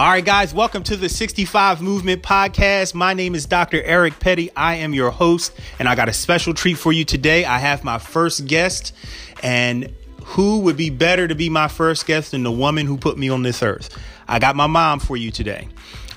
All 0.00 0.08
right, 0.08 0.24
guys, 0.24 0.54
welcome 0.54 0.82
to 0.84 0.96
the 0.96 1.10
65 1.10 1.82
Movement 1.82 2.22
Podcast. 2.22 2.94
My 2.94 3.12
name 3.12 3.34
is 3.34 3.44
Dr. 3.44 3.82
Eric 3.82 4.18
Petty. 4.18 4.50
I 4.56 4.76
am 4.76 4.94
your 4.94 5.10
host, 5.10 5.52
and 5.78 5.86
I 5.86 5.94
got 5.94 6.08
a 6.08 6.12
special 6.14 6.54
treat 6.54 6.78
for 6.78 6.90
you 6.90 7.04
today. 7.04 7.44
I 7.44 7.58
have 7.58 7.84
my 7.84 7.98
first 7.98 8.46
guest, 8.46 8.94
and 9.42 9.92
who 10.24 10.60
would 10.60 10.78
be 10.78 10.88
better 10.88 11.28
to 11.28 11.34
be 11.34 11.50
my 11.50 11.68
first 11.68 12.06
guest 12.06 12.30
than 12.30 12.44
the 12.44 12.50
woman 12.50 12.86
who 12.86 12.96
put 12.96 13.18
me 13.18 13.28
on 13.28 13.42
this 13.42 13.62
earth? 13.62 13.94
I 14.26 14.38
got 14.38 14.56
my 14.56 14.66
mom 14.66 15.00
for 15.00 15.18
you 15.18 15.30
today. 15.30 15.68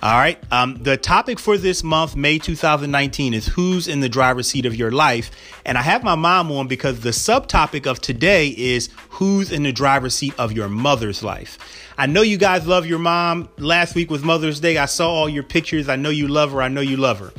All 0.04 0.18
right. 0.18 0.38
Um, 0.52 0.84
the 0.84 0.98
topic 0.98 1.40
for 1.40 1.58
this 1.58 1.82
month, 1.82 2.18
May 2.18 2.38
2019, 2.38 3.34
is 3.34 3.48
who's 3.48 3.88
in 3.88 4.02
the 4.02 4.10
driver's 4.10 4.50
seat 4.50 4.66
of 4.66 4.76
your 4.76 4.92
life. 4.92 5.32
And 5.66 5.78
I 5.78 5.82
have 5.82 6.04
my 6.04 6.16
mom 6.16 6.52
on 6.52 6.68
because 6.68 7.00
the 7.00 7.12
subtopic 7.12 7.88
of 7.88 8.02
today 8.02 8.50
is 8.50 8.90
who's 9.12 9.50
in 9.50 9.64
the 9.64 9.72
driver's 9.72 10.14
seat 10.14 10.34
of 10.38 10.52
your 10.52 10.68
mother's 10.68 11.24
life. 11.24 11.58
I 11.98 12.08
know 12.08 12.22
you 12.22 12.36
guys 12.36 12.68
love 12.68 12.86
your 12.86 13.00
mom. 13.00 13.48
Last 13.58 13.96
week 13.96 14.12
was 14.12 14.24
Mother's 14.24 14.60
Day. 14.60 14.78
I 14.78 14.88
saw 14.88 15.10
all 15.10 15.30
your 15.30 15.44
pictures. 15.44 15.88
I 15.88 15.96
know 15.96 16.10
you 16.10 16.28
love 16.28 16.52
her. 16.52 16.62
I 16.62 16.68
know 16.68 16.82
you 16.82 16.98
love 16.98 17.20
her. 17.20 17.32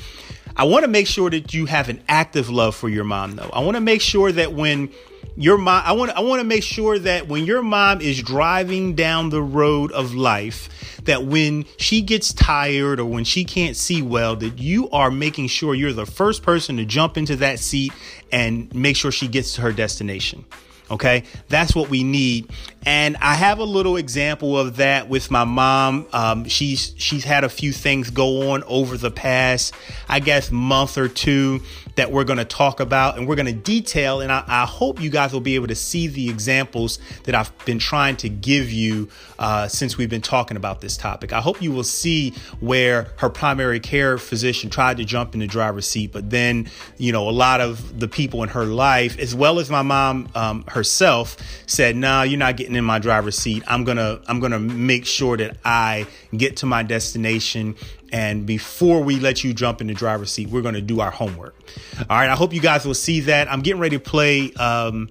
I 0.56 0.64
want 0.64 0.84
to 0.84 0.90
make 0.90 1.06
sure 1.06 1.28
that 1.28 1.52
you 1.52 1.66
have 1.66 1.90
an 1.90 2.02
active 2.08 2.48
love 2.48 2.74
for 2.74 2.88
your 2.88 3.04
mom, 3.04 3.36
though. 3.36 3.50
I 3.52 3.60
want 3.60 3.74
to 3.74 3.82
make 3.82 4.00
sure 4.00 4.32
that 4.32 4.54
when 4.54 4.88
your 5.36 5.58
mom, 5.58 5.82
I 5.84 5.92
want, 5.92 6.12
I 6.12 6.20
want 6.20 6.40
to 6.40 6.44
make 6.44 6.62
sure 6.62 6.98
that 6.98 7.28
when 7.28 7.44
your 7.44 7.62
mom 7.62 8.00
is 8.00 8.22
driving 8.22 8.94
down 8.94 9.30
the 9.30 9.42
road 9.42 9.90
of 9.92 10.14
life, 10.14 10.68
that 11.04 11.24
when 11.24 11.64
she 11.76 12.02
gets 12.02 12.32
tired 12.32 13.00
or 13.00 13.04
when 13.04 13.24
she 13.24 13.44
can't 13.44 13.76
see 13.76 14.02
well, 14.02 14.36
that 14.36 14.58
you 14.58 14.88
are 14.90 15.10
making 15.10 15.48
sure 15.48 15.74
you're 15.74 15.92
the 15.92 16.06
first 16.06 16.42
person 16.42 16.76
to 16.76 16.84
jump 16.84 17.16
into 17.16 17.36
that 17.36 17.58
seat 17.58 17.92
and 18.30 18.72
make 18.74 18.96
sure 18.96 19.10
she 19.10 19.28
gets 19.28 19.54
to 19.56 19.62
her 19.62 19.72
destination. 19.72 20.44
Okay, 20.90 21.24
that's 21.48 21.74
what 21.74 21.88
we 21.88 22.04
need. 22.04 22.50
And 22.84 23.16
I 23.16 23.34
have 23.34 23.58
a 23.58 23.64
little 23.64 23.96
example 23.96 24.58
of 24.58 24.76
that 24.76 25.08
with 25.08 25.30
my 25.30 25.44
mom. 25.44 26.06
Um, 26.12 26.44
she's 26.46 26.94
she's 26.98 27.24
had 27.24 27.42
a 27.44 27.48
few 27.48 27.72
things 27.72 28.10
go 28.10 28.52
on 28.52 28.62
over 28.64 28.98
the 28.98 29.10
past, 29.10 29.74
I 30.08 30.20
guess, 30.20 30.50
month 30.50 30.98
or 30.98 31.08
two 31.08 31.62
that 31.96 32.10
we're 32.10 32.24
going 32.24 32.38
to 32.38 32.44
talk 32.44 32.80
about 32.80 33.16
and 33.16 33.28
we're 33.28 33.36
going 33.36 33.46
to 33.46 33.52
detail. 33.52 34.20
And 34.20 34.32
I, 34.32 34.44
I, 34.46 34.66
hope 34.66 35.00
you 35.00 35.10
guys 35.10 35.32
will 35.32 35.40
be 35.40 35.54
able 35.54 35.68
to 35.68 35.74
see 35.74 36.08
the 36.08 36.28
examples 36.28 36.98
that 37.22 37.34
I've 37.34 37.56
been 37.64 37.78
trying 37.78 38.16
to 38.16 38.28
give 38.28 38.70
you 38.70 39.08
uh, 39.38 39.68
since 39.68 39.96
we've 39.96 40.10
been 40.10 40.20
talking 40.20 40.56
about 40.56 40.80
this 40.80 40.96
topic. 40.96 41.32
I 41.32 41.40
hope 41.40 41.62
you 41.62 41.70
will 41.70 41.84
see 41.84 42.32
where 42.60 43.12
her 43.18 43.28
primary 43.30 43.80
care 43.80 44.18
physician 44.18 44.70
tried 44.70 44.96
to 44.96 45.04
jump 45.04 45.34
in 45.34 45.40
the 45.40 45.46
driver's 45.46 45.86
seat, 45.86 46.12
but 46.12 46.30
then, 46.30 46.68
you 46.98 47.12
know, 47.12 47.28
a 47.28 47.30
lot 47.30 47.60
of 47.60 48.00
the 48.00 48.08
people 48.08 48.42
in 48.42 48.48
her 48.50 48.64
life, 48.64 49.18
as 49.18 49.34
well 49.34 49.60
as 49.60 49.70
my 49.70 49.82
mom 49.82 50.28
um, 50.34 50.64
herself, 50.74 51.36
said, 51.66 51.96
"No, 51.96 52.08
nah, 52.08 52.22
you're 52.22 52.38
not 52.38 52.56
getting 52.56 52.76
in 52.76 52.84
my 52.84 52.98
driver's 52.98 53.36
seat. 53.36 53.62
I'm 53.66 53.84
gonna, 53.84 54.20
I'm 54.26 54.40
gonna 54.40 54.58
make 54.58 55.06
sure 55.06 55.36
that 55.36 55.56
I 55.64 56.06
get 56.36 56.58
to 56.58 56.66
my 56.66 56.82
destination 56.82 57.76
and 58.14 58.46
before 58.46 59.02
we 59.02 59.18
let 59.18 59.42
you 59.42 59.52
jump 59.52 59.80
in 59.80 59.88
the 59.88 59.92
driver's 59.92 60.30
seat, 60.30 60.48
we're 60.48 60.62
going 60.62 60.76
to 60.76 60.80
do 60.80 61.00
our 61.00 61.10
homework. 61.10 61.56
All 61.98 62.16
right. 62.16 62.30
I 62.30 62.36
hope 62.36 62.54
you 62.54 62.60
guys 62.60 62.86
will 62.86 62.94
see 62.94 63.20
that. 63.22 63.50
I'm 63.50 63.60
getting 63.60 63.80
ready 63.80 63.96
to 63.96 64.02
play. 64.02 64.52
Um, 64.52 65.10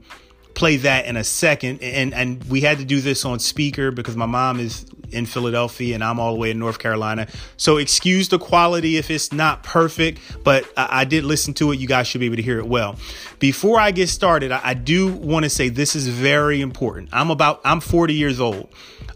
play 0.53 0.77
that 0.77 1.07
in 1.07 1.17
a 1.17 1.23
second 1.23 1.81
and 1.81 2.13
and 2.13 2.43
we 2.43 2.61
had 2.61 2.77
to 2.77 2.85
do 2.85 3.01
this 3.01 3.25
on 3.25 3.39
speaker 3.39 3.89
because 3.89 4.15
my 4.15 4.27
mom 4.27 4.59
is 4.59 4.85
in 5.13 5.25
Philadelphia 5.25 5.95
and 5.95 6.03
I'm 6.03 6.19
all 6.19 6.33
the 6.33 6.39
way 6.39 6.51
in 6.51 6.59
North 6.59 6.79
Carolina. 6.79 7.27
So 7.57 7.77
excuse 7.77 8.29
the 8.29 8.39
quality 8.39 8.97
if 8.97 9.09
it's 9.09 9.31
not 9.31 9.63
perfect, 9.63 10.19
but 10.43 10.65
I, 10.75 11.01
I 11.01 11.05
did 11.05 11.23
listen 11.23 11.53
to 11.55 11.71
it. 11.71 11.79
You 11.79 11.87
guys 11.87 12.07
should 12.07 12.19
be 12.19 12.25
able 12.25 12.37
to 12.37 12.41
hear 12.41 12.59
it 12.59 12.67
well. 12.67 12.95
Before 13.39 13.79
I 13.79 13.91
get 13.91 14.09
started, 14.09 14.51
I, 14.51 14.61
I 14.63 14.73
do 14.73 15.13
want 15.13 15.43
to 15.43 15.49
say 15.49 15.69
this 15.69 15.95
is 15.95 16.07
very 16.07 16.61
important. 16.61 17.09
I'm 17.11 17.31
about 17.31 17.61
I'm 17.63 17.79
40 17.79 18.13
years 18.13 18.39
old. 18.39 18.69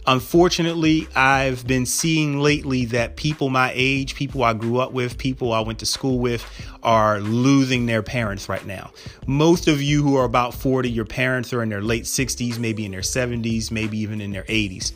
Unfortunately, 0.08 1.06
I've 1.16 1.68
been 1.68 1.86
seeing 1.86 2.40
lately 2.40 2.86
that 2.86 3.18
people 3.18 3.50
my 3.50 3.74
age, 3.76 4.16
people 4.16 4.42
I 4.42 4.54
grew 4.54 4.80
up 4.80 4.94
with, 4.94 5.18
people 5.18 5.52
I 5.52 5.60
went 5.60 5.80
to 5.80 5.86
school 5.86 6.20
with, 6.20 6.46
are 6.82 7.20
losing 7.20 7.88
their 7.88 8.02
parents 8.02 8.48
right 8.48 8.66
now. 8.66 8.92
Most 9.26 9.68
of 9.68 9.82
you 9.82 10.02
who 10.02 10.16
are 10.16 10.24
about 10.24 10.54
40, 10.54 10.90
your 10.90 11.04
parents 11.04 11.52
are 11.52 11.62
in 11.62 11.68
their 11.68 11.82
late 11.82 12.06
60s, 12.06 12.58
maybe 12.58 12.86
in 12.86 12.92
their 12.92 13.02
70s, 13.02 13.70
maybe 13.70 13.98
even 13.98 14.22
in 14.22 14.32
their 14.32 14.44
80s. 14.44 14.94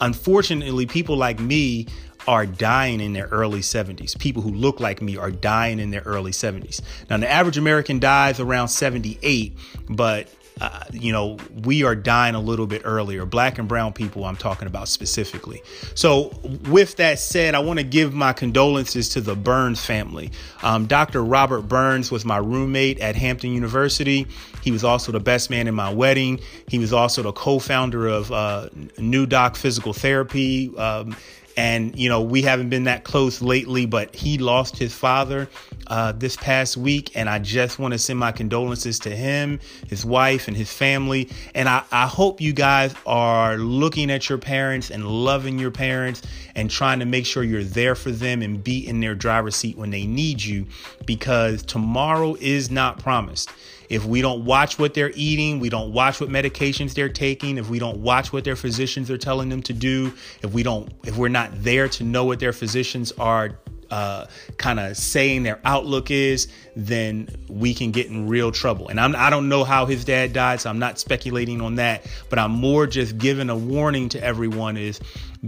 Unfortunately, 0.00 0.86
people 0.86 1.16
like 1.16 1.40
me 1.40 1.86
are 2.28 2.46
dying 2.46 3.00
in 3.00 3.12
their 3.12 3.26
early 3.26 3.60
70s. 3.60 4.18
People 4.18 4.42
who 4.42 4.50
look 4.50 4.80
like 4.80 5.00
me 5.00 5.16
are 5.16 5.30
dying 5.30 5.78
in 5.78 5.90
their 5.90 6.02
early 6.02 6.32
70s. 6.32 6.80
Now, 7.08 7.16
the 7.16 7.30
average 7.30 7.56
American 7.56 7.98
dies 7.98 8.40
around 8.40 8.68
78, 8.68 9.56
but 9.88 10.28
uh, 10.60 10.84
you 10.92 11.12
know, 11.12 11.38
we 11.62 11.84
are 11.84 11.94
dying 11.94 12.34
a 12.34 12.40
little 12.40 12.66
bit 12.66 12.82
earlier. 12.84 13.24
Black 13.24 13.58
and 13.58 13.66
brown 13.66 13.92
people, 13.92 14.24
I'm 14.24 14.36
talking 14.36 14.66
about 14.66 14.88
specifically. 14.88 15.62
So, 15.94 16.28
with 16.68 16.96
that 16.96 17.18
said, 17.18 17.54
I 17.54 17.60
want 17.60 17.78
to 17.78 17.84
give 17.84 18.12
my 18.12 18.32
condolences 18.32 19.08
to 19.10 19.20
the 19.20 19.34
Burns 19.34 19.84
family. 19.84 20.30
Um, 20.62 20.86
Dr. 20.86 21.24
Robert 21.24 21.62
Burns 21.62 22.10
was 22.10 22.24
my 22.24 22.36
roommate 22.36 23.00
at 23.00 23.16
Hampton 23.16 23.52
University. 23.52 24.26
He 24.62 24.70
was 24.70 24.84
also 24.84 25.12
the 25.12 25.20
best 25.20 25.48
man 25.48 25.66
in 25.66 25.74
my 25.74 25.92
wedding. 25.92 26.40
He 26.68 26.78
was 26.78 26.92
also 26.92 27.22
the 27.22 27.32
co 27.32 27.58
founder 27.58 28.06
of 28.06 28.30
uh, 28.30 28.68
New 28.98 29.26
Doc 29.26 29.56
Physical 29.56 29.92
Therapy. 29.92 30.76
Um, 30.76 31.16
and, 31.56 31.96
you 31.98 32.08
know, 32.08 32.22
we 32.22 32.42
haven't 32.42 32.68
been 32.68 32.84
that 32.84 33.04
close 33.04 33.42
lately, 33.42 33.86
but 33.86 34.14
he 34.14 34.38
lost 34.38 34.76
his 34.76 34.94
father 34.94 35.48
uh, 35.86 36.12
this 36.12 36.36
past 36.36 36.76
week. 36.76 37.16
And 37.16 37.28
I 37.28 37.38
just 37.38 37.78
want 37.78 37.92
to 37.92 37.98
send 37.98 38.18
my 38.18 38.32
condolences 38.32 38.98
to 39.00 39.10
him, 39.10 39.60
his 39.88 40.04
wife, 40.04 40.48
and 40.48 40.56
his 40.56 40.72
family. 40.72 41.28
And 41.54 41.68
I, 41.68 41.82
I 41.90 42.06
hope 42.06 42.40
you 42.40 42.52
guys 42.52 42.94
are 43.06 43.56
looking 43.56 44.10
at 44.10 44.28
your 44.28 44.38
parents 44.38 44.90
and 44.90 45.06
loving 45.06 45.58
your 45.58 45.70
parents 45.70 46.22
and 46.54 46.70
trying 46.70 47.00
to 47.00 47.06
make 47.06 47.26
sure 47.26 47.42
you're 47.42 47.64
there 47.64 47.94
for 47.94 48.10
them 48.10 48.42
and 48.42 48.62
be 48.62 48.86
in 48.86 49.00
their 49.00 49.14
driver's 49.14 49.56
seat 49.56 49.76
when 49.76 49.90
they 49.90 50.06
need 50.06 50.42
you 50.42 50.66
because 51.06 51.62
tomorrow 51.62 52.36
is 52.40 52.70
not 52.70 52.98
promised 52.98 53.50
if 53.90 54.04
we 54.06 54.22
don't 54.22 54.44
watch 54.44 54.78
what 54.78 54.94
they're 54.94 55.12
eating, 55.14 55.58
we 55.58 55.68
don't 55.68 55.92
watch 55.92 56.20
what 56.20 56.30
medications 56.30 56.94
they're 56.94 57.08
taking, 57.08 57.58
if 57.58 57.68
we 57.68 57.80
don't 57.80 57.98
watch 57.98 58.32
what 58.32 58.44
their 58.44 58.56
physicians 58.56 59.10
are 59.10 59.18
telling 59.18 59.48
them 59.48 59.62
to 59.64 59.72
do, 59.72 60.14
if 60.42 60.52
we 60.52 60.62
don't, 60.62 60.90
if 61.04 61.18
we're 61.18 61.28
not 61.28 61.50
there 61.62 61.88
to 61.88 62.04
know 62.04 62.24
what 62.24 62.38
their 62.38 62.52
physicians 62.52 63.12
are 63.18 63.58
uh, 63.90 64.26
kind 64.56 64.80
of 64.80 64.96
saying 64.96 65.42
their 65.42 65.60
outlook 65.64 66.10
is, 66.10 66.48
then 66.76 67.28
we 67.48 67.74
can 67.74 67.90
get 67.90 68.06
in 68.06 68.28
real 68.28 68.52
trouble. 68.52 68.88
And 68.88 69.00
I'm, 69.00 69.16
I 69.16 69.30
don't 69.30 69.48
know 69.48 69.64
how 69.64 69.86
his 69.86 70.04
dad 70.04 70.32
died, 70.32 70.60
so 70.60 70.70
I'm 70.70 70.78
not 70.78 70.98
speculating 70.98 71.60
on 71.60 71.76
that. 71.76 72.06
But 72.28 72.38
I'm 72.38 72.52
more 72.52 72.86
just 72.86 73.18
giving 73.18 73.50
a 73.50 73.56
warning 73.56 74.08
to 74.10 74.22
everyone: 74.22 74.76
is 74.76 75.00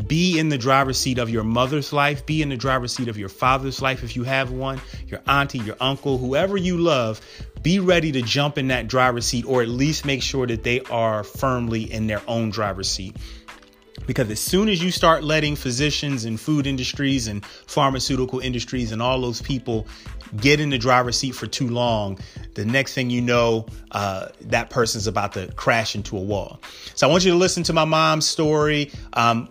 be 0.06 0.38
in 0.38 0.48
the 0.48 0.58
driver's 0.58 0.98
seat 0.98 1.18
of 1.18 1.30
your 1.30 1.44
mother's 1.44 1.92
life, 1.92 2.26
be 2.26 2.42
in 2.42 2.48
the 2.48 2.56
driver's 2.56 2.92
seat 2.92 3.08
of 3.08 3.18
your 3.18 3.28
father's 3.28 3.82
life 3.82 4.02
if 4.02 4.16
you 4.16 4.24
have 4.24 4.50
one, 4.50 4.80
your 5.06 5.20
auntie, 5.26 5.58
your 5.58 5.76
uncle, 5.80 6.18
whoever 6.18 6.56
you 6.56 6.78
love 6.78 7.20
be 7.62 7.78
ready 7.78 8.10
to 8.12 8.22
jump 8.22 8.58
in 8.58 8.68
that 8.68 8.88
driver's 8.88 9.24
seat 9.24 9.44
or 9.46 9.62
at 9.62 9.68
least 9.68 10.04
make 10.04 10.22
sure 10.22 10.46
that 10.46 10.64
they 10.64 10.80
are 10.90 11.22
firmly 11.22 11.90
in 11.92 12.06
their 12.06 12.22
own 12.26 12.50
driver's 12.50 12.88
seat. 12.88 13.16
Because 14.06 14.30
as 14.30 14.40
soon 14.40 14.68
as 14.68 14.82
you 14.82 14.90
start 14.90 15.24
letting 15.24 15.56
physicians 15.56 16.24
and 16.24 16.40
food 16.40 16.66
industries 16.66 17.28
and 17.28 17.44
pharmaceutical 17.44 18.40
industries 18.40 18.92
and 18.92 19.00
all 19.00 19.20
those 19.20 19.40
people 19.40 19.86
get 20.36 20.60
in 20.60 20.70
the 20.70 20.78
driver's 20.78 21.18
seat 21.18 21.34
for 21.34 21.46
too 21.46 21.68
long, 21.68 22.18
the 22.54 22.64
next 22.64 22.94
thing 22.94 23.10
you 23.10 23.20
know, 23.20 23.66
uh, 23.92 24.28
that 24.40 24.70
person's 24.70 25.06
about 25.06 25.32
to 25.34 25.52
crash 25.52 25.94
into 25.94 26.16
a 26.16 26.20
wall. 26.20 26.60
So 26.94 27.06
I 27.06 27.10
want 27.10 27.24
you 27.24 27.32
to 27.32 27.38
listen 27.38 27.62
to 27.64 27.72
my 27.72 27.84
mom's 27.84 28.26
story. 28.26 28.90
Um, 29.12 29.48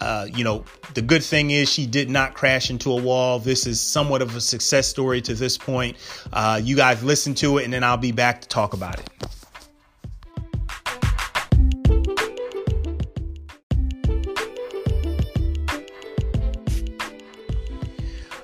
uh, 0.00 0.28
you 0.32 0.44
know, 0.44 0.64
the 0.94 1.02
good 1.02 1.22
thing 1.22 1.50
is 1.50 1.68
she 1.68 1.86
did 1.86 2.08
not 2.08 2.34
crash 2.34 2.70
into 2.70 2.92
a 2.92 3.02
wall. 3.02 3.38
This 3.38 3.66
is 3.66 3.80
somewhat 3.80 4.22
of 4.22 4.36
a 4.36 4.40
success 4.40 4.86
story 4.86 5.20
to 5.22 5.34
this 5.34 5.58
point. 5.58 5.96
Uh, 6.32 6.60
you 6.62 6.76
guys 6.76 7.02
listen 7.02 7.34
to 7.36 7.58
it, 7.58 7.64
and 7.64 7.72
then 7.72 7.82
I'll 7.82 7.96
be 7.96 8.12
back 8.12 8.40
to 8.42 8.48
talk 8.48 8.74
about 8.74 9.00
it. 9.00 9.10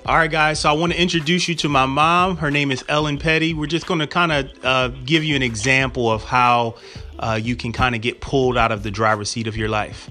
All 0.07 0.15
right, 0.15 0.29
guys. 0.29 0.59
So 0.59 0.69
I 0.69 0.73
want 0.73 0.93
to 0.93 1.01
introduce 1.01 1.47
you 1.47 1.55
to 1.55 1.69
my 1.69 1.87
mom. 1.87 2.37
Her 2.37 2.51
name 2.51 2.69
is 2.69 2.85
Ellen 2.87 3.17
Petty. 3.17 3.55
We're 3.55 3.65
just 3.65 3.87
going 3.87 4.01
to 4.01 4.05
kind 4.05 4.31
of 4.31 4.51
uh, 4.63 4.87
give 5.03 5.23
you 5.23 5.35
an 5.35 5.41
example 5.41 6.11
of 6.11 6.23
how 6.23 6.75
uh, 7.17 7.39
you 7.41 7.55
can 7.55 7.71
kind 7.71 7.95
of 7.95 8.01
get 8.01 8.21
pulled 8.21 8.55
out 8.55 8.71
of 8.71 8.83
the 8.83 8.91
driver's 8.91 9.31
seat 9.31 9.47
of 9.47 9.57
your 9.57 9.67
life. 9.67 10.07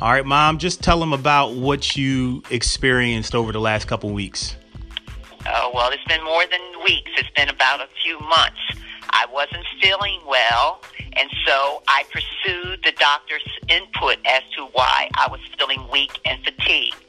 All 0.00 0.10
right, 0.10 0.26
mom, 0.26 0.58
just 0.58 0.82
tell 0.82 0.98
them 0.98 1.12
about 1.12 1.54
what 1.54 1.96
you 1.96 2.42
experienced 2.50 3.36
over 3.36 3.52
the 3.52 3.60
last 3.60 3.86
couple 3.86 4.10
weeks. 4.10 4.56
Oh, 5.46 5.70
well, 5.72 5.92
it's 5.92 6.02
been 6.08 6.24
more 6.24 6.44
than 6.50 6.60
weeks. 6.84 7.12
It's 7.16 7.30
been 7.36 7.48
about 7.48 7.80
a 7.80 7.86
few 8.02 8.18
months. 8.18 8.58
I 9.10 9.26
wasn't 9.32 9.64
feeling 9.80 10.18
well, 10.26 10.82
and 11.12 11.30
so 11.46 11.84
I 11.86 12.02
pursued 12.10 12.80
the 12.82 12.90
doctor's 12.98 13.48
input 13.68 14.16
as 14.26 14.42
to 14.56 14.64
why 14.72 15.08
I 15.14 15.28
was 15.30 15.38
feeling 15.56 15.88
weak 15.92 16.18
and 16.24 16.42
fatigued. 16.42 17.05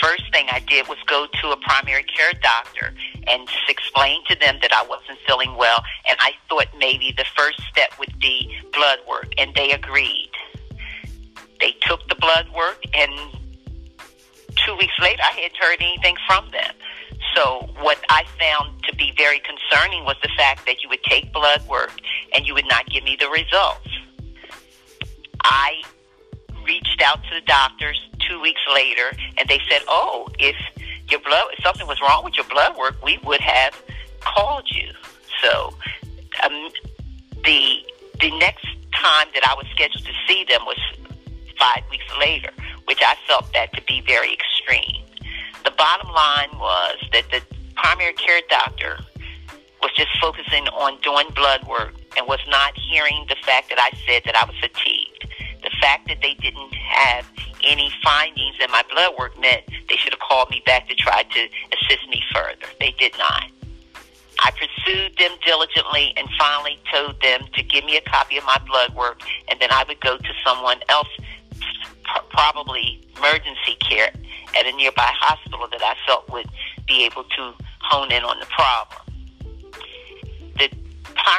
First 0.00 0.24
thing 0.32 0.46
I 0.50 0.60
did 0.60 0.88
was 0.88 0.98
go 1.06 1.26
to 1.40 1.50
a 1.50 1.56
primary 1.56 2.02
care 2.04 2.32
doctor 2.42 2.94
and 3.26 3.48
explain 3.68 4.22
to 4.28 4.36
them 4.36 4.58
that 4.62 4.72
I 4.72 4.84
wasn't 4.86 5.18
feeling 5.26 5.56
well, 5.56 5.82
and 6.08 6.16
I 6.20 6.32
thought 6.48 6.66
maybe 6.78 7.12
the 7.16 7.24
first 7.36 7.60
step 7.70 7.90
would 7.98 8.18
be 8.18 8.54
blood 8.72 8.98
work, 9.08 9.32
and 9.38 9.54
they 9.54 9.72
agreed. 9.72 10.30
They 11.60 11.72
took 11.82 12.06
the 12.08 12.14
blood 12.16 12.46
work, 12.54 12.82
and 12.94 13.12
two 14.64 14.76
weeks 14.76 14.94
later, 15.00 15.22
I 15.22 15.32
hadn't 15.32 15.56
heard 15.56 15.80
anything 15.80 16.16
from 16.26 16.50
them. 16.50 16.74
So 17.34 17.68
what 17.80 17.98
I 18.08 18.24
found 18.38 18.82
to 18.84 18.96
be 18.96 19.12
very 19.16 19.40
concerning 19.40 20.04
was 20.04 20.16
the 20.22 20.30
fact 20.36 20.66
that 20.66 20.82
you 20.82 20.88
would 20.88 21.02
take 21.04 21.32
blood 21.32 21.66
work 21.68 21.92
and 22.34 22.46
you 22.46 22.54
would 22.54 22.68
not 22.68 22.86
give 22.86 23.04
me 23.04 23.16
the 23.18 23.28
results. 23.28 23.88
I 25.42 25.82
reached 26.66 27.02
out 27.04 27.22
to 27.24 27.34
the 27.34 27.46
doctors 27.46 27.98
two 28.28 28.40
weeks 28.40 28.60
later, 28.74 29.12
and 29.38 29.48
they 29.48 29.60
said, 29.68 29.82
"Oh, 29.88 30.28
if 30.38 30.56
your 31.10 31.20
blood, 31.20 31.44
if 31.56 31.64
something 31.64 31.86
was 31.86 32.00
wrong 32.00 32.24
with 32.24 32.36
your 32.36 32.46
blood 32.46 32.76
work, 32.76 33.02
we 33.02 33.18
would 33.24 33.40
have 33.40 33.80
called 34.20 34.68
you." 34.70 34.90
So 35.42 35.74
um, 36.44 36.70
the 37.44 37.82
the 38.20 38.30
next 38.38 38.66
time 38.94 39.28
that 39.34 39.46
I 39.46 39.54
was 39.54 39.66
scheduled 39.74 40.04
to 40.04 40.12
see 40.26 40.44
them 40.44 40.64
was 40.64 40.78
five 41.58 41.82
weeks 41.90 42.06
later, 42.18 42.50
which 42.86 43.00
I 43.02 43.14
felt 43.26 43.52
that 43.52 43.72
to 43.74 43.82
be 43.82 44.00
very 44.00 44.32
extreme. 44.32 45.04
The 45.64 45.70
bottom 45.72 46.08
line 46.08 46.50
was 46.58 46.96
that 47.12 47.30
the 47.30 47.42
primary 47.74 48.14
care 48.14 48.40
doctor 48.48 48.98
was 49.82 49.90
just 49.96 50.08
focusing 50.20 50.66
on 50.68 51.00
doing 51.02 51.26
blood 51.34 51.66
work 51.66 51.94
and 52.16 52.26
was 52.26 52.40
not 52.48 52.72
hearing 52.90 53.26
the 53.28 53.36
fact 53.44 53.68
that 53.68 53.78
I 53.78 53.90
said 54.06 54.22
that 54.24 54.36
I 54.36 54.44
was 54.44 54.56
fatigued. 54.60 55.28
Fact 55.80 56.08
that 56.08 56.18
they 56.22 56.34
didn't 56.34 56.74
have 56.74 57.26
any 57.64 57.90
findings 58.02 58.56
in 58.62 58.70
my 58.70 58.82
blood 58.92 59.12
work 59.18 59.38
meant 59.40 59.62
they 59.88 59.96
should 59.96 60.12
have 60.12 60.20
called 60.20 60.50
me 60.50 60.62
back 60.64 60.88
to 60.88 60.94
try 60.94 61.22
to 61.22 61.48
assist 61.72 62.08
me 62.08 62.22
further. 62.34 62.66
They 62.80 62.94
did 62.98 63.16
not. 63.18 63.44
I 64.44 64.50
pursued 64.50 65.16
them 65.18 65.32
diligently 65.44 66.12
and 66.16 66.28
finally 66.38 66.78
told 66.92 67.20
them 67.22 67.46
to 67.54 67.62
give 67.62 67.84
me 67.84 67.96
a 67.96 68.02
copy 68.02 68.36
of 68.36 68.44
my 68.44 68.58
blood 68.66 68.94
work 68.94 69.20
and 69.48 69.58
then 69.60 69.70
I 69.72 69.84
would 69.88 70.00
go 70.00 70.16
to 70.16 70.32
someone 70.44 70.78
else, 70.88 71.08
probably 72.30 73.02
emergency 73.16 73.76
care 73.80 74.10
at 74.56 74.66
a 74.66 74.72
nearby 74.72 75.10
hospital 75.20 75.66
that 75.70 75.82
I 75.82 75.94
felt 76.06 76.30
would 76.30 76.48
be 76.86 77.04
able 77.04 77.24
to 77.24 77.52
hone 77.80 78.12
in 78.12 78.22
on 78.24 78.38
the 78.38 78.46
problem. 78.46 79.15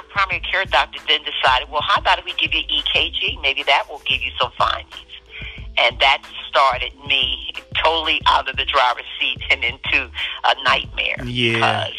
Primary 0.10 0.42
care 0.42 0.66
doctor 0.66 1.00
then 1.08 1.22
decided, 1.22 1.70
well, 1.70 1.82
how 1.82 2.00
about 2.00 2.20
if 2.20 2.26
we 2.26 2.34
give 2.34 2.54
you 2.54 2.62
EKG? 2.64 3.42
Maybe 3.42 3.64
that 3.64 3.84
will 3.90 4.02
give 4.06 4.22
you 4.22 4.32
some 4.40 4.52
findings. 4.58 4.94
And 5.78 6.00
that 6.00 6.24
started 6.50 6.94
me 7.06 7.54
totally 7.84 8.20
out 8.26 8.50
of 8.50 8.58
the 8.58 8.66
driver's 8.66 9.06
seat 9.20 9.40
and 9.52 9.64
into 9.64 10.10
a 10.44 10.64
nightmare. 10.64 11.24
Yeah. 11.24 11.90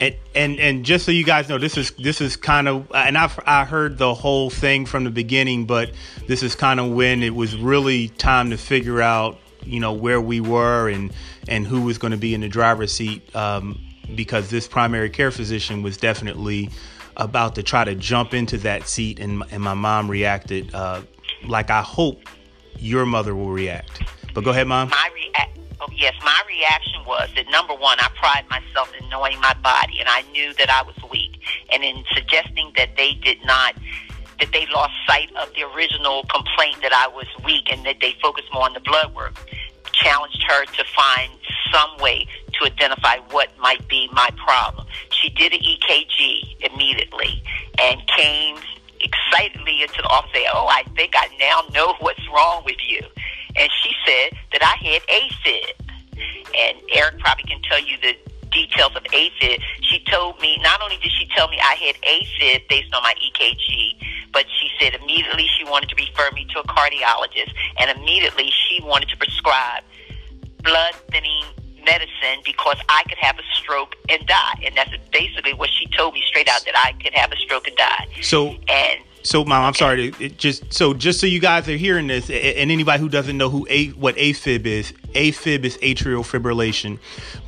And, 0.00 0.14
and 0.34 0.60
and 0.60 0.84
just 0.84 1.04
so 1.04 1.10
you 1.10 1.24
guys 1.24 1.48
know, 1.48 1.58
this 1.58 1.76
is 1.76 1.90
this 1.98 2.20
is 2.20 2.36
kind 2.36 2.68
of 2.68 2.90
and 2.94 3.18
I've 3.18 3.38
I 3.44 3.64
heard 3.64 3.98
the 3.98 4.14
whole 4.14 4.48
thing 4.48 4.86
from 4.86 5.04
the 5.04 5.10
beginning, 5.10 5.66
but 5.66 5.90
this 6.26 6.42
is 6.42 6.54
kind 6.54 6.78
of 6.78 6.92
when 6.92 7.22
it 7.22 7.34
was 7.34 7.56
really 7.56 8.08
time 8.08 8.50
to 8.50 8.56
figure 8.56 9.02
out 9.02 9.38
you 9.64 9.80
know 9.80 9.92
where 9.92 10.20
we 10.20 10.40
were 10.40 10.88
and 10.88 11.12
and 11.48 11.66
who 11.66 11.82
was 11.82 11.98
going 11.98 12.12
to 12.12 12.16
be 12.16 12.32
in 12.32 12.42
the 12.42 12.48
driver's 12.48 12.92
seat 12.92 13.34
um, 13.34 13.80
because 14.14 14.50
this 14.50 14.66
primary 14.68 15.10
care 15.10 15.30
physician 15.30 15.82
was 15.82 15.96
definitely 15.96 16.70
about 17.16 17.54
to 17.56 17.62
try 17.62 17.84
to 17.84 17.94
jump 17.94 18.32
into 18.32 18.58
that 18.58 18.88
seat 18.88 19.18
and 19.18 19.42
and 19.50 19.62
my 19.62 19.74
mom 19.74 20.10
reacted 20.10 20.74
uh, 20.74 21.02
like 21.46 21.70
I 21.70 21.82
hope 21.82 22.22
your 22.78 23.06
mother 23.06 23.34
will 23.34 23.50
react. 23.50 24.02
But 24.34 24.44
go 24.44 24.50
ahead, 24.50 24.68
mom. 24.68 24.90
My 24.90 25.10
react 25.14 25.58
Oh, 25.80 25.86
yes, 25.94 26.14
my 26.24 26.42
reaction 26.48 27.04
was 27.06 27.28
that 27.36 27.48
number 27.50 27.72
one, 27.72 28.00
I 28.00 28.08
pride 28.16 28.44
myself 28.50 28.92
in 29.00 29.08
knowing 29.08 29.38
my 29.40 29.54
body, 29.62 30.00
and 30.00 30.08
I 30.08 30.22
knew 30.32 30.52
that 30.54 30.68
I 30.68 30.82
was 30.82 30.96
weak. 31.08 31.40
And 31.72 31.84
in 31.84 32.02
suggesting 32.14 32.72
that 32.76 32.96
they 32.96 33.14
did 33.14 33.38
not, 33.44 33.76
that 34.40 34.50
they 34.52 34.66
lost 34.66 34.92
sight 35.06 35.30
of 35.36 35.54
the 35.54 35.62
original 35.74 36.24
complaint 36.24 36.78
that 36.82 36.92
I 36.92 37.06
was 37.06 37.26
weak 37.44 37.70
and 37.70 37.86
that 37.86 37.98
they 38.00 38.16
focused 38.20 38.48
more 38.52 38.64
on 38.64 38.74
the 38.74 38.80
blood 38.80 39.14
work, 39.14 39.36
challenged 39.92 40.42
her 40.48 40.64
to 40.64 40.84
find 40.96 41.32
some 41.72 41.96
way 41.98 42.26
to 42.58 42.66
identify 42.66 43.18
what 43.30 43.48
might 43.58 43.86
be 43.88 44.08
my 44.12 44.28
problem. 44.36 44.86
She 45.10 45.30
did 45.30 45.52
an 45.52 45.60
EKG 45.60 46.72
immediately 46.72 47.42
and 47.80 48.00
came 48.16 48.56
excitedly 49.00 49.82
into 49.82 50.02
the 50.02 50.08
office 50.08 50.30
saying, 50.34 50.46
Oh, 50.52 50.66
I 50.66 50.82
think 50.96 51.14
I 51.16 51.28
now 51.38 51.62
know 51.72 51.94
what's 52.00 52.26
wrong 52.28 52.62
with 52.64 52.78
you 52.86 53.00
and 53.58 53.70
she 53.82 53.92
said 54.06 54.38
that 54.52 54.62
I 54.62 54.76
had 54.86 55.02
AFib. 55.02 55.74
And 56.54 56.78
Eric 56.94 57.18
probably 57.18 57.44
can 57.44 57.60
tell 57.62 57.80
you 57.80 57.96
the 58.00 58.16
details 58.50 58.94
of 58.96 59.02
AFib. 59.04 59.60
She 59.82 60.02
told 60.10 60.40
me, 60.40 60.58
not 60.62 60.80
only 60.80 60.96
did 61.02 61.12
she 61.12 61.28
tell 61.36 61.48
me 61.48 61.58
I 61.60 61.74
had 61.74 61.96
AFib 61.96 62.68
based 62.68 62.94
on 62.94 63.02
my 63.02 63.14
EKG, 63.14 64.30
but 64.32 64.46
she 64.60 64.68
said 64.80 64.94
immediately 64.94 65.46
she 65.58 65.64
wanted 65.64 65.90
to 65.90 65.96
refer 65.96 66.30
me 66.34 66.46
to 66.54 66.60
a 66.60 66.64
cardiologist, 66.64 67.52
and 67.78 67.90
immediately 67.96 68.50
she 68.50 68.82
wanted 68.82 69.08
to 69.10 69.16
prescribe 69.16 69.82
blood 70.62 70.94
thinning 71.10 71.44
medicine 71.88 72.42
because 72.44 72.76
I 72.88 73.02
could 73.08 73.18
have 73.18 73.38
a 73.38 73.42
stroke 73.54 73.96
and 74.08 74.26
die. 74.26 74.60
And 74.64 74.76
that's 74.76 74.92
basically 75.12 75.54
what 75.54 75.70
she 75.70 75.86
told 75.96 76.14
me 76.14 76.22
straight 76.26 76.48
out 76.48 76.64
that 76.66 76.76
I 76.76 76.92
could 77.02 77.14
have 77.14 77.32
a 77.32 77.36
stroke 77.36 77.66
and 77.66 77.76
die. 77.76 78.08
So, 78.22 78.56
and 78.68 79.00
so, 79.22 79.44
mom, 79.44 79.64
I'm 79.64 79.74
sorry. 79.74 80.12
It 80.20 80.38
just 80.38 80.72
so 80.72 80.94
just 80.94 81.20
so 81.20 81.26
you 81.26 81.40
guys 81.40 81.68
are 81.68 81.76
hearing 81.76 82.06
this, 82.06 82.30
and 82.30 82.70
anybody 82.70 83.00
who 83.00 83.08
doesn't 83.08 83.36
know 83.36 83.50
who 83.50 83.66
a 83.68 83.88
what 83.88 84.16
AFib 84.16 84.64
is, 84.64 84.92
AFib 85.14 85.64
is 85.64 85.76
atrial 85.78 86.24
fibrillation. 86.24 86.98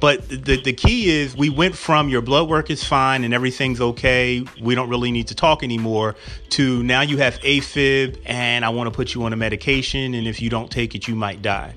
But 0.00 0.28
the 0.28 0.60
the 0.60 0.72
key 0.72 1.10
is 1.10 1.36
we 1.36 1.48
went 1.48 1.74
from 1.74 2.08
your 2.08 2.22
blood 2.22 2.48
work 2.48 2.70
is 2.70 2.84
fine 2.84 3.24
and 3.24 3.32
everything's 3.32 3.80
okay. 3.80 4.44
We 4.60 4.74
don't 4.74 4.88
really 4.88 5.10
need 5.10 5.28
to 5.28 5.34
talk 5.34 5.62
anymore. 5.62 6.16
To 6.50 6.82
now 6.82 7.02
you 7.02 7.18
have 7.18 7.38
AFib, 7.40 8.20
and 8.26 8.64
I 8.64 8.68
want 8.70 8.88
to 8.88 8.94
put 8.94 9.14
you 9.14 9.22
on 9.22 9.32
a 9.32 9.36
medication, 9.36 10.14
and 10.14 10.26
if 10.26 10.42
you 10.42 10.50
don't 10.50 10.70
take 10.70 10.94
it, 10.94 11.08
you 11.08 11.14
might 11.14 11.40
die. 11.40 11.74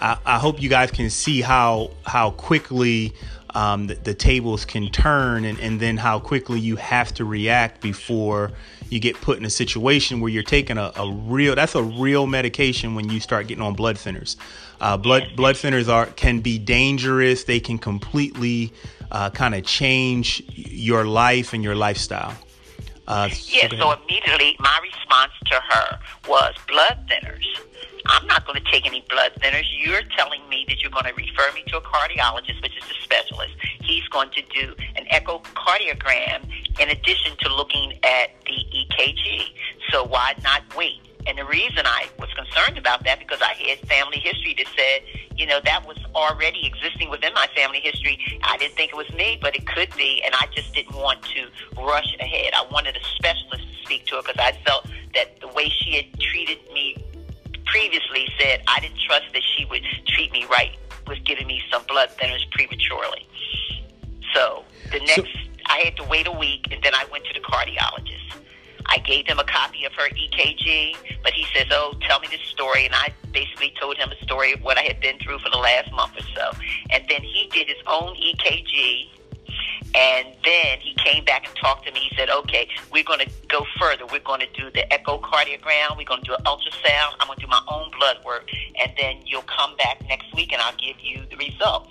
I, 0.00 0.38
hope 0.38 0.62
you 0.62 0.68
guys 0.68 0.90
can 0.90 1.10
see 1.10 1.40
how 1.40 1.90
how 2.06 2.30
quickly 2.30 3.14
um, 3.54 3.86
the, 3.86 3.94
the, 3.94 4.14
tables 4.14 4.64
can 4.64 4.90
turn 4.90 5.44
and, 5.44 5.58
and 5.58 5.80
then 5.80 5.96
how 5.96 6.18
quickly 6.18 6.60
you 6.60 6.76
have 6.76 7.12
to 7.14 7.24
react 7.24 7.80
before 7.80 8.52
you 8.90 9.00
get 9.00 9.16
put 9.20 9.38
in 9.38 9.44
a 9.44 9.50
situation 9.50 10.20
where 10.20 10.30
you're 10.30 10.42
taking 10.42 10.78
a, 10.78 10.92
a 10.96 11.10
real 11.10 11.54
that's 11.54 11.74
a 11.74 11.82
real 11.82 12.26
medication 12.26 12.94
when 12.94 13.08
you 13.08 13.20
start 13.20 13.48
getting 13.48 13.62
on 13.62 13.74
blood 13.74 13.96
thinners. 13.96 14.36
Uh, 14.80 14.96
blood 14.96 15.24
blood 15.34 15.56
thinners 15.56 15.88
are 15.88 16.06
can 16.06 16.40
be 16.40 16.58
dangerous. 16.58 17.44
They 17.44 17.60
can 17.60 17.78
completely 17.78 18.72
uh, 19.10 19.30
kind 19.30 19.54
of 19.54 19.64
change 19.64 20.42
your 20.54 21.04
life 21.04 21.52
and 21.52 21.64
your 21.64 21.74
lifestyle 21.74 22.34
uh, 23.08 23.28
yes 23.48 23.70
so 23.78 23.92
immediately 23.92 24.56
my 24.60 24.78
response 24.82 25.32
to 25.46 25.60
her 25.68 25.98
was 26.28 26.54
blood 26.68 27.10
thinners 27.10 27.44
I'm 28.08 28.26
not 28.26 28.46
going 28.46 28.62
to 28.62 28.70
take 28.70 28.86
any 28.86 29.04
blood 29.08 29.32
thinners. 29.38 29.64
You're 29.70 30.02
telling 30.16 30.40
me 30.48 30.64
that 30.68 30.82
you're 30.82 30.90
going 30.90 31.04
to 31.04 31.12
refer 31.14 31.52
me 31.54 31.62
to 31.68 31.76
a 31.76 31.80
cardiologist, 31.82 32.62
which 32.62 32.76
is 32.76 32.84
a 32.90 33.02
specialist. 33.02 33.54
He's 33.82 34.06
going 34.08 34.30
to 34.30 34.42
do 34.42 34.74
an 34.96 35.04
echocardiogram 35.12 36.48
in 36.80 36.88
addition 36.88 37.36
to 37.40 37.54
looking 37.54 37.92
at 38.02 38.30
the 38.46 38.64
EKG. 38.74 39.52
So 39.90 40.04
why 40.04 40.34
not 40.42 40.62
wait? 40.74 41.00
And 41.28 41.36
the 41.36 41.44
reason 41.44 41.84
I 41.84 42.08
was 42.18 42.30
concerned 42.32 42.78
about 42.78 43.04
that 43.04 43.18
because 43.18 43.42
I 43.42 43.52
had 43.52 43.86
family 43.86 44.18
history 44.18 44.54
that 44.56 44.66
said, 44.74 45.02
you 45.36 45.44
know, 45.44 45.60
that 45.62 45.86
was 45.86 45.98
already 46.14 46.66
existing 46.66 47.10
within 47.10 47.34
my 47.34 47.46
family 47.54 47.80
history. 47.80 48.18
I 48.42 48.56
didn't 48.56 48.76
think 48.76 48.92
it 48.92 48.96
was 48.96 49.10
me, 49.12 49.38
but 49.40 49.54
it 49.54 49.66
could 49.66 49.94
be, 49.94 50.22
and 50.24 50.34
I 50.34 50.46
just 50.54 50.72
didn't 50.72 50.96
want 50.96 51.22
to 51.22 51.48
rush 51.76 52.16
ahead. 52.18 52.54
I 52.56 52.64
wanted 52.72 52.96
a 52.96 53.04
specialist 53.16 53.62
to 53.62 53.84
speak 53.84 54.06
to 54.06 54.16
her 54.16 54.22
because 54.22 54.40
I 54.40 54.52
felt 54.64 54.86
that 55.14 55.38
the 55.40 55.48
way 55.48 55.68
she 55.68 55.96
had 55.96 56.18
treated 56.18 56.58
me 56.72 56.96
previously 57.66 58.26
said 58.40 58.62
I 58.66 58.80
didn't 58.80 59.00
trust 59.06 59.26
that 59.34 59.42
she 59.54 59.66
would 59.66 59.84
treat 60.06 60.32
me 60.32 60.46
right 60.50 60.78
with 61.06 61.22
giving 61.24 61.46
me 61.46 61.60
some 61.70 61.82
blood 61.88 62.08
thinners 62.18 62.50
prematurely. 62.52 63.28
So 64.34 64.64
the 64.90 65.00
next, 65.00 65.16
so, 65.16 65.24
I 65.66 65.80
had 65.84 65.96
to 65.96 66.04
wait 66.04 66.26
a 66.26 66.32
week, 66.32 66.68
and 66.70 66.82
then 66.82 66.94
I 66.94 67.04
went 67.12 67.24
to. 67.26 67.37
I 68.98 69.00
gave 69.00 69.28
him 69.28 69.38
a 69.38 69.44
copy 69.44 69.84
of 69.84 69.92
her 69.92 70.08
EKG, 70.08 70.96
but 71.22 71.32
he 71.32 71.46
says, 71.54 71.66
"Oh, 71.70 71.94
tell 72.00 72.18
me 72.18 72.26
this 72.28 72.40
story," 72.50 72.84
and 72.84 72.94
I 72.96 73.12
basically 73.30 73.72
told 73.80 73.96
him 73.96 74.10
a 74.10 74.24
story 74.24 74.52
of 74.52 74.62
what 74.62 74.76
I 74.76 74.82
had 74.82 74.98
been 74.98 75.18
through 75.20 75.38
for 75.38 75.50
the 75.50 75.58
last 75.58 75.92
month 75.92 76.16
or 76.16 76.26
so. 76.34 76.50
And 76.90 77.04
then 77.08 77.22
he 77.22 77.48
did 77.52 77.68
his 77.68 77.76
own 77.86 78.16
EKG 78.16 79.08
and 79.94 80.26
then 80.44 80.80
he 80.80 80.94
came 80.94 81.24
back 81.24 81.46
and 81.46 81.54
talked 81.56 81.86
to 81.86 81.92
me. 81.92 82.00
He 82.10 82.16
said, 82.16 82.28
okay, 82.28 82.68
we're 82.92 83.04
going 83.04 83.20
to 83.20 83.30
go 83.48 83.64
further. 83.78 84.04
We're 84.06 84.18
going 84.20 84.40
to 84.40 84.52
do 84.52 84.70
the 84.70 84.84
echocardiogram. 84.90 85.96
We're 85.96 86.04
going 86.04 86.22
to 86.22 86.26
do 86.26 86.34
an 86.34 86.42
ultrasound. 86.44 87.14
I'm 87.20 87.26
going 87.28 87.38
to 87.38 87.46
do 87.46 87.50
my 87.50 87.62
own 87.68 87.90
blood 87.98 88.18
work. 88.24 88.48
And 88.80 88.92
then 88.98 89.22
you'll 89.24 89.42
come 89.42 89.76
back 89.76 90.02
next 90.08 90.34
week 90.34 90.52
and 90.52 90.60
I'll 90.60 90.76
give 90.76 91.00
you 91.00 91.24
the 91.30 91.36
results. 91.36 91.90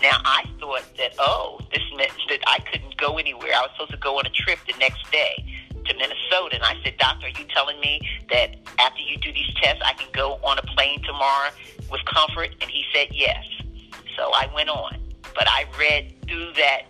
Now, 0.00 0.18
I 0.24 0.44
thought 0.60 0.84
that, 0.96 1.14
oh, 1.18 1.60
this 1.72 1.82
meant 1.96 2.12
that 2.28 2.40
I 2.46 2.60
couldn't 2.60 2.96
go 2.96 3.18
anywhere. 3.18 3.50
I 3.54 3.62
was 3.62 3.70
supposed 3.72 3.92
to 3.92 3.98
go 3.98 4.18
on 4.18 4.26
a 4.26 4.30
trip 4.30 4.58
the 4.66 4.78
next 4.78 5.10
day 5.10 5.44
to 5.88 5.94
Minnesota. 5.94 6.56
And 6.56 6.64
I 6.64 6.74
said, 6.82 6.96
Doctor, 6.98 7.26
are 7.26 7.30
you 7.30 7.46
telling 7.54 7.78
me 7.80 8.00
that 8.30 8.56
after 8.78 9.00
you 9.02 9.16
do 9.18 9.32
these 9.32 9.52
tests, 9.62 9.82
I 9.84 9.92
can 9.94 10.08
go 10.12 10.38
on 10.42 10.58
a 10.58 10.62
plane 10.62 11.02
tomorrow 11.02 11.50
with 11.90 12.04
comfort? 12.04 12.50
And 12.60 12.70
he 12.70 12.84
said, 12.92 13.08
yes. 13.12 13.44
So 14.16 14.30
I 14.34 14.50
went 14.54 14.68
on. 14.68 14.98
But 15.34 15.46
I 15.48 15.66
read 15.78 16.14
through 16.26 16.52
that 16.54 16.82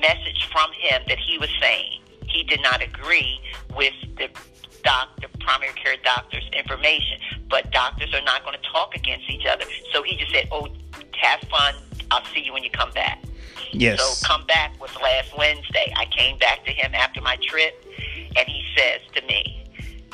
message 0.00 0.48
from 0.52 0.70
him 0.72 1.02
that 1.08 1.18
he 1.18 1.38
was 1.38 1.50
saying 1.60 2.00
he 2.26 2.44
did 2.44 2.62
not 2.62 2.82
agree 2.82 3.40
with 3.76 3.94
the 4.16 4.28
doc, 4.82 5.08
the 5.20 5.28
primary 5.40 5.72
care 5.74 5.96
doctor's 6.04 6.48
information. 6.56 7.18
but 7.50 7.70
doctors 7.72 8.14
are 8.14 8.22
not 8.22 8.44
going 8.44 8.56
to 8.56 8.68
talk 8.70 8.94
against 8.94 9.28
each 9.28 9.44
other. 9.44 9.64
So 9.92 10.02
he 10.02 10.16
just 10.16 10.32
said, 10.32 10.48
"Oh, 10.52 10.68
have 11.20 11.40
fun. 11.50 11.74
I'll 12.10 12.24
see 12.26 12.40
you 12.40 12.52
when 12.52 12.62
you 12.62 12.70
come 12.70 12.92
back." 12.92 13.22
Yes. 13.72 14.00
So 14.00 14.26
come 14.26 14.46
back 14.46 14.80
was 14.80 14.94
last 14.96 15.36
Wednesday. 15.36 15.92
I 15.96 16.06
came 16.06 16.38
back 16.38 16.64
to 16.64 16.72
him 16.72 16.94
after 16.94 17.20
my 17.20 17.36
trip, 17.42 17.84
and 18.36 18.48
he 18.48 18.62
says 18.76 19.00
to 19.14 19.22
me, 19.26 19.64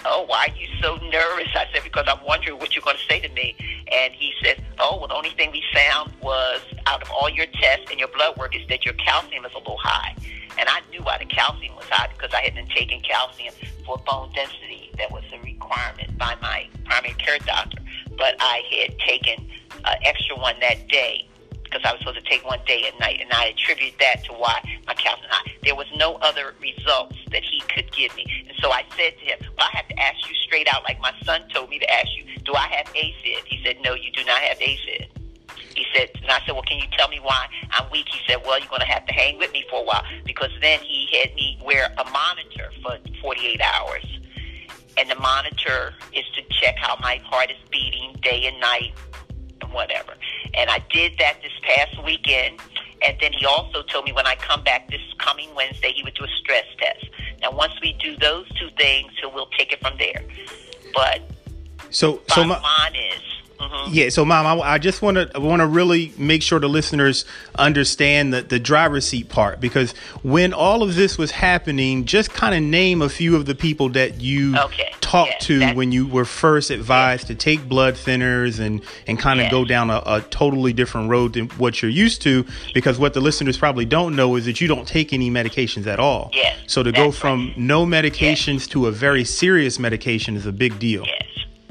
"Oh, 0.04 0.22
why 0.26 0.48
are 0.48 0.56
you 0.56 0.68
so 0.80 0.96
nervous?" 0.96 1.48
I 1.54 1.66
said, 1.72 1.82
"Because 1.84 2.06
I'm 2.08 2.24
wondering 2.24 2.58
what 2.58 2.74
you're 2.74 2.82
going 2.82 2.96
to 2.96 3.12
say 3.12 3.20
to 3.20 3.28
me." 3.30 3.56
And 3.92 4.12
he 4.14 4.32
says, 4.42 4.58
"Oh, 4.78 4.98
well, 4.98 5.08
the 5.08 5.14
only 5.14 5.30
thing 5.30 5.50
we 5.52 5.62
found 5.74 6.12
was 6.20 6.60
out 6.86 7.02
of 7.02 7.10
all 7.10 7.28
your 7.28 7.46
tests 7.46 7.90
and 7.90 7.98
your 7.98 8.08
blood 8.08 8.36
work 8.36 8.54
is 8.54 8.66
that 8.68 8.84
your 8.84 8.94
calcium 8.94 9.44
is 9.44 9.52
a 9.54 9.58
little 9.58 9.78
high." 9.78 10.14
And 10.58 10.68
I 10.68 10.80
knew 10.90 11.02
why 11.02 11.18
the 11.18 11.26
calcium 11.26 11.76
was 11.76 11.84
high 11.90 12.08
because 12.16 12.32
I 12.32 12.42
had 12.42 12.54
been 12.54 12.68
taking 12.68 13.02
calcium 13.02 13.52
for 13.84 13.98
bone 13.98 14.32
density. 14.34 14.90
That 14.96 15.12
was 15.12 15.22
a 15.32 15.38
requirement 15.42 16.16
by 16.16 16.34
my 16.40 16.68
primary 16.84 17.14
care 17.14 17.38
doctor. 17.38 17.78
But 18.16 18.36
I 18.40 18.62
had 18.70 18.98
taken 19.00 19.46
an 19.84 19.96
extra 20.02 20.36
one 20.36 20.58
that 20.60 20.88
day 20.88 21.28
because 21.68 21.82
I 21.84 21.92
was 21.92 22.00
supposed 22.00 22.24
to 22.24 22.30
take 22.30 22.44
one 22.46 22.60
day 22.66 22.84
and 22.88 22.98
night, 23.00 23.18
and 23.20 23.30
I 23.32 23.46
attribute 23.46 23.94
that 23.98 24.24
to 24.24 24.32
why 24.32 24.62
my 24.86 24.94
calcium 24.94 25.28
high. 25.30 25.52
There 25.62 25.74
was 25.74 25.86
no 25.96 26.14
other 26.16 26.54
results 26.60 27.16
that 27.30 27.42
he 27.42 27.60
could 27.74 27.90
give 27.92 28.14
me, 28.16 28.24
and 28.48 28.56
so 28.60 28.70
I 28.70 28.84
said 28.96 29.18
to 29.18 29.24
him, 29.24 29.38
"Well, 29.58 29.68
I 29.72 29.76
have 29.76 29.88
to 29.88 29.98
ask 30.00 30.28
you 30.28 30.34
straight 30.34 30.68
out, 30.72 30.84
like 30.84 31.00
my 31.00 31.12
son 31.24 31.42
told 31.52 31.70
me 31.70 31.78
to 31.78 31.90
ask 31.90 32.08
you, 32.16 32.24
do 32.44 32.54
I 32.54 32.68
have 32.68 32.86
AFib?" 32.94 33.44
He 33.46 33.60
said, 33.64 33.78
"No, 33.84 33.94
you 33.94 34.10
do 34.12 34.24
not 34.24 34.38
have 34.38 34.58
AFib." 34.58 35.08
He 35.76 35.84
said, 35.94 36.08
and 36.22 36.30
I 36.30 36.40
said, 36.46 36.52
well, 36.52 36.62
can 36.62 36.78
you 36.78 36.86
tell 36.96 37.08
me 37.08 37.20
why 37.20 37.46
I'm 37.72 37.84
weak? 37.90 38.06
He 38.08 38.18
said, 38.26 38.40
well, 38.46 38.58
you're 38.58 38.68
going 38.68 38.80
to 38.80 38.86
have 38.86 39.04
to 39.06 39.12
hang 39.12 39.36
with 39.36 39.52
me 39.52 39.62
for 39.68 39.80
a 39.80 39.84
while 39.84 40.02
because 40.24 40.50
then 40.62 40.80
he 40.80 41.06
had 41.20 41.34
me 41.34 41.58
wear 41.62 41.92
a 41.98 42.10
monitor 42.10 42.70
for 42.82 42.96
48 43.20 43.60
hours. 43.60 44.04
And 44.96 45.10
the 45.10 45.16
monitor 45.16 45.92
is 46.14 46.24
to 46.34 46.42
check 46.48 46.76
how 46.78 46.96
my 47.02 47.20
heart 47.24 47.50
is 47.50 47.58
beating 47.70 48.16
day 48.22 48.46
and 48.46 48.58
night 48.58 48.94
and 49.60 49.70
whatever. 49.72 50.14
And 50.54 50.70
I 50.70 50.80
did 50.90 51.16
that 51.18 51.38
this 51.42 51.52
past 51.62 52.02
weekend. 52.04 52.60
And 53.06 53.16
then 53.20 53.32
he 53.32 53.44
also 53.44 53.82
told 53.82 54.04
me 54.04 54.12
when 54.12 54.26
I 54.26 54.36
come 54.36 54.64
back 54.64 54.90
this 54.90 55.00
coming 55.18 55.54
Wednesday, 55.54 55.92
he 55.94 56.02
would 56.02 56.14
do 56.14 56.24
a 56.24 56.28
stress 56.40 56.64
test. 56.78 57.06
Now, 57.42 57.52
once 57.52 57.74
we 57.82 57.92
do 57.94 58.16
those 58.16 58.48
two 58.58 58.70
things, 58.78 59.12
so 59.20 59.28
we'll 59.28 59.50
take 59.58 59.72
it 59.72 59.80
from 59.80 59.98
there. 59.98 60.24
But 60.94 61.22
so, 61.90 62.22
so 62.28 62.44
my, 62.44 62.58
line 62.60 62.94
is 62.94 63.20
Mm-hmm. 63.58 63.94
Yeah, 63.94 64.08
so 64.10 64.24
mom, 64.24 64.46
I, 64.46 64.74
I 64.74 64.78
just 64.78 65.00
want 65.00 65.16
to 65.16 65.40
want 65.40 65.60
to 65.60 65.66
really 65.66 66.12
make 66.18 66.42
sure 66.42 66.58
the 66.60 66.68
listeners 66.68 67.24
understand 67.58 68.34
the 68.34 68.42
the 68.42 68.58
driver's 68.58 69.06
seat 69.06 69.28
part 69.28 69.60
because 69.60 69.92
when 70.22 70.52
all 70.52 70.82
of 70.82 70.94
this 70.94 71.16
was 71.16 71.30
happening, 71.30 72.04
just 72.04 72.30
kind 72.30 72.54
of 72.54 72.62
name 72.62 73.00
a 73.00 73.08
few 73.08 73.34
of 73.34 73.46
the 73.46 73.54
people 73.54 73.88
that 73.90 74.20
you 74.20 74.56
okay. 74.58 74.92
Talked 75.16 75.48
yeah, 75.48 75.70
to 75.70 75.76
when 75.76 75.92
you 75.92 76.06
were 76.06 76.24
first 76.24 76.70
advised 76.70 77.24
yeah. 77.24 77.28
to 77.28 77.34
take 77.34 77.68
blood 77.68 77.94
thinners 77.94 78.60
and 78.60 78.82
and 79.06 79.18
kind 79.18 79.40
of 79.40 79.44
yeah. 79.44 79.50
go 79.50 79.64
down 79.64 79.90
a, 79.90 80.02
a, 80.06 80.20
totally 80.30 80.72
different 80.72 81.08
road 81.08 81.32
than 81.34 81.48
what 81.50 81.80
you're 81.80 81.90
used 81.90 82.22
to. 82.22 82.44
Because 82.74 82.98
what 82.98 83.14
the 83.14 83.20
listeners 83.20 83.56
probably 83.56 83.84
don't 83.84 84.14
know 84.14 84.36
is 84.36 84.44
that 84.44 84.60
you 84.60 84.68
don't 84.68 84.86
take 84.86 85.12
any 85.12 85.30
medications 85.30 85.86
at 85.86 85.98
all. 85.98 86.30
Yeah, 86.32 86.54
so 86.66 86.82
to 86.82 86.92
go 86.92 87.10
from 87.10 87.48
right. 87.48 87.58
no 87.58 87.86
medications 87.86 88.68
to 88.70 88.86
a 88.86 88.92
very 88.92 89.24
serious 89.24 89.78
medication 89.78 90.36
is 90.36 90.46
a 90.46 90.52
big 90.52 90.78
deal. 90.78 91.04
Yes. 91.06 91.22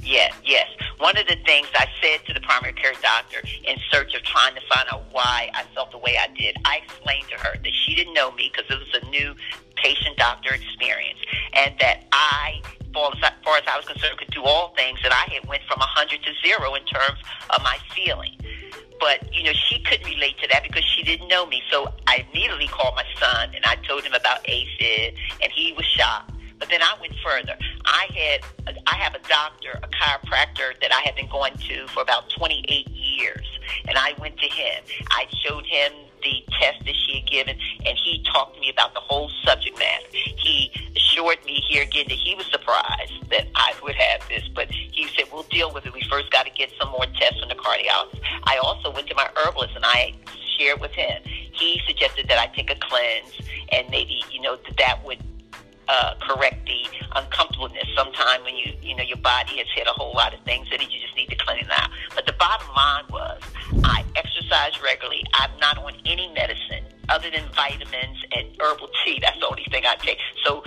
Yes, 0.06 0.34
yes. 0.46 0.68
One 1.00 1.18
of 1.18 1.26
the 1.28 1.36
things 1.46 1.68
I 1.76 1.88
said 2.02 2.26
to 2.28 2.34
the 2.34 2.40
primary 2.42 2.74
care 2.74 2.94
doctor 3.02 3.42
in 3.68 3.78
search 3.92 4.14
of 4.14 4.24
trying 4.24 4.56
to 4.56 4.62
find 4.74 4.88
out 4.92 5.04
why 5.12 5.50
I 5.54 5.64
felt 5.74 5.92
the 5.92 5.98
way 5.98 6.16
I 6.18 6.28
did, 6.36 6.58
I 6.64 6.82
explained 6.84 7.26
to 7.30 7.38
her 7.38 7.58
that 7.58 7.74
she 7.74 7.96
didn't 7.96 8.14
know 8.14 8.32
me 8.32 8.52
because 8.54 8.70
it 8.70 8.80
was 8.80 9.02
a 9.02 9.10
new 9.10 9.36
patient 9.76 10.18
doctor 10.18 10.54
experience 10.54 11.20
and 11.54 11.76
that 11.80 12.06
I, 12.12 12.62
as 12.98 13.20
far 13.44 13.58
as 13.58 13.64
I 13.68 13.78
was 13.78 13.86
concerned, 13.86 14.18
could 14.18 14.32
do 14.32 14.44
all 14.44 14.70
things 14.76 15.00
and 15.04 15.14
I 15.14 15.26
had 15.34 15.48
went 15.48 15.64
from 15.64 15.80
100 15.80 16.24
to 16.24 16.32
zero 16.44 16.76
in 16.76 16.84
terms 16.86 17.20
of 17.50 17.62
my 17.64 17.78
feeling. 17.96 18.38
But, 19.00 19.34
you 19.34 19.44
know, 19.44 19.52
she 19.54 19.80
couldn't 19.80 20.06
relate 20.06 20.38
to 20.40 20.48
that 20.52 20.64
because 20.64 20.84
she 20.84 21.04
didn't 21.04 21.28
know 21.28 21.46
me. 21.46 21.62
So 21.70 21.94
I 22.08 22.26
immediately 22.32 22.68
called 22.68 22.96
my 22.96 23.06
son 23.20 23.52
and 23.54 23.66
I 23.66 23.76
told 23.88 24.04
him 24.04 24.14
about 24.14 24.44
AFib 24.46 25.16
and 25.42 25.52
he 25.52 25.74
was 25.74 25.86
shocked. 25.86 26.32
But 26.58 26.70
then 26.70 26.82
I 26.82 26.96
went 27.02 27.14
further. 27.24 27.58
I 27.86 28.08
had, 28.16 28.78
I 28.88 28.96
have 28.96 29.14
a 29.14 29.20
doctor, 29.28 29.78
a 29.84 29.88
chiropractor 29.88 30.80
that 30.82 30.92
I 30.94 31.02
have 31.02 31.16
been 31.16 31.28
going 31.30 31.54
to 31.54 31.88
for 31.88 32.02
about 32.02 32.30
28 32.30 32.88
years, 32.88 33.46
and 33.88 33.98
I 33.98 34.14
went 34.20 34.38
to 34.40 34.48
him. 34.48 34.84
I 35.12 35.26
showed 35.44 35.66
him 35.66 35.92
the 36.26 36.44
test 36.60 36.84
that 36.86 36.96
she 36.96 37.20
had 37.20 37.30
given, 37.30 37.56
and 37.86 37.98
he 38.04 38.24
talked 38.34 38.56
to 38.56 38.60
me 38.60 38.70
about 38.70 38.94
the 38.96 39.00
whole 39.00 39.30
subject 39.46 39.78
matter. 39.78 40.06
He 40.12 40.72
assured 40.96 41.38
me 41.46 41.62
here 41.70 41.84
again 41.84 42.06
that 42.10 42.18
he 42.18 42.34
was 42.34 42.48
surprised 42.48 43.14
that 43.30 43.48
I 43.54 43.74
would 43.84 43.96
have 43.96 44.28
this, 44.28 44.44
but 44.54 44.72
he 44.72 45.08
said, 45.16 45.26
We'll 45.32 45.44
deal 45.44 45.72
with 45.72 45.86
it. 45.86 45.94
We 45.94 46.02
first 46.10 46.32
got 46.32 46.46
to 46.46 46.52
get 46.52 46.72
some 46.80 46.90
more 46.90 47.06
tests 47.20 47.40
from 47.40 47.50
the 47.50 47.56
cardiologist. 47.56 48.22
I 48.44 48.58
also 48.58 48.92
went 48.92 49.08
to 49.08 49.16
my 49.16 49.30
herbalist 49.36 49.76
and 49.76 49.86
I 49.86 50.14
shared 50.58 50.82
with 50.82 50.92
him. 50.92 51.22
He 51.26 51.82
suggested 51.86 52.28
that 52.30 52.40
I 52.40 52.48
take 52.56 52.72
a 52.72 52.76
cleanse 52.76 53.34
and 53.72 53.90
maybe, 53.90 54.22
you 54.32 54.42
know, 54.42 54.56
that, 54.56 54.78
that 54.78 55.06
would 55.06 55.20
uh, 55.88 56.16
correct 56.22 56.66
the 56.66 56.82
uncomfortableness. 57.16 57.88
Sometime 57.96 58.44
when 58.44 58.56
you 58.56 58.74
you 58.82 58.96
know 58.96 59.04
your 59.04 59.18
body 59.18 59.58
has 59.58 59.68
hit 59.76 59.88
a 59.88 59.92
whole 59.92 60.14
lot 60.14 60.34
of 60.34 60.40
things 60.42 60.68
that 60.72 60.82
you 60.82 61.00
just 61.00 61.16
need 61.16 61.30
to 61.30 61.36
clean 61.36 61.60
it 61.60 61.70
out. 61.72 61.90
But 62.16 62.26
the 62.26 62.34
bottom 62.34 62.68
line 62.76 63.04
was, 63.10 63.42
I 63.84 64.04
exercise 64.16 64.82
regularly. 64.82 65.24
I'm 65.36 65.52
not 65.60 65.78
other 67.26 67.38
than 67.38 67.48
vitamins 67.54 68.24
and 68.32 68.48
herbal 68.60 68.90
tea. 69.04 69.20
That's 69.22 69.40
the 69.40 69.48
only 69.48 69.66
thing 69.70 69.84
I 69.86 69.96
take. 69.96 70.18
So 70.46 70.64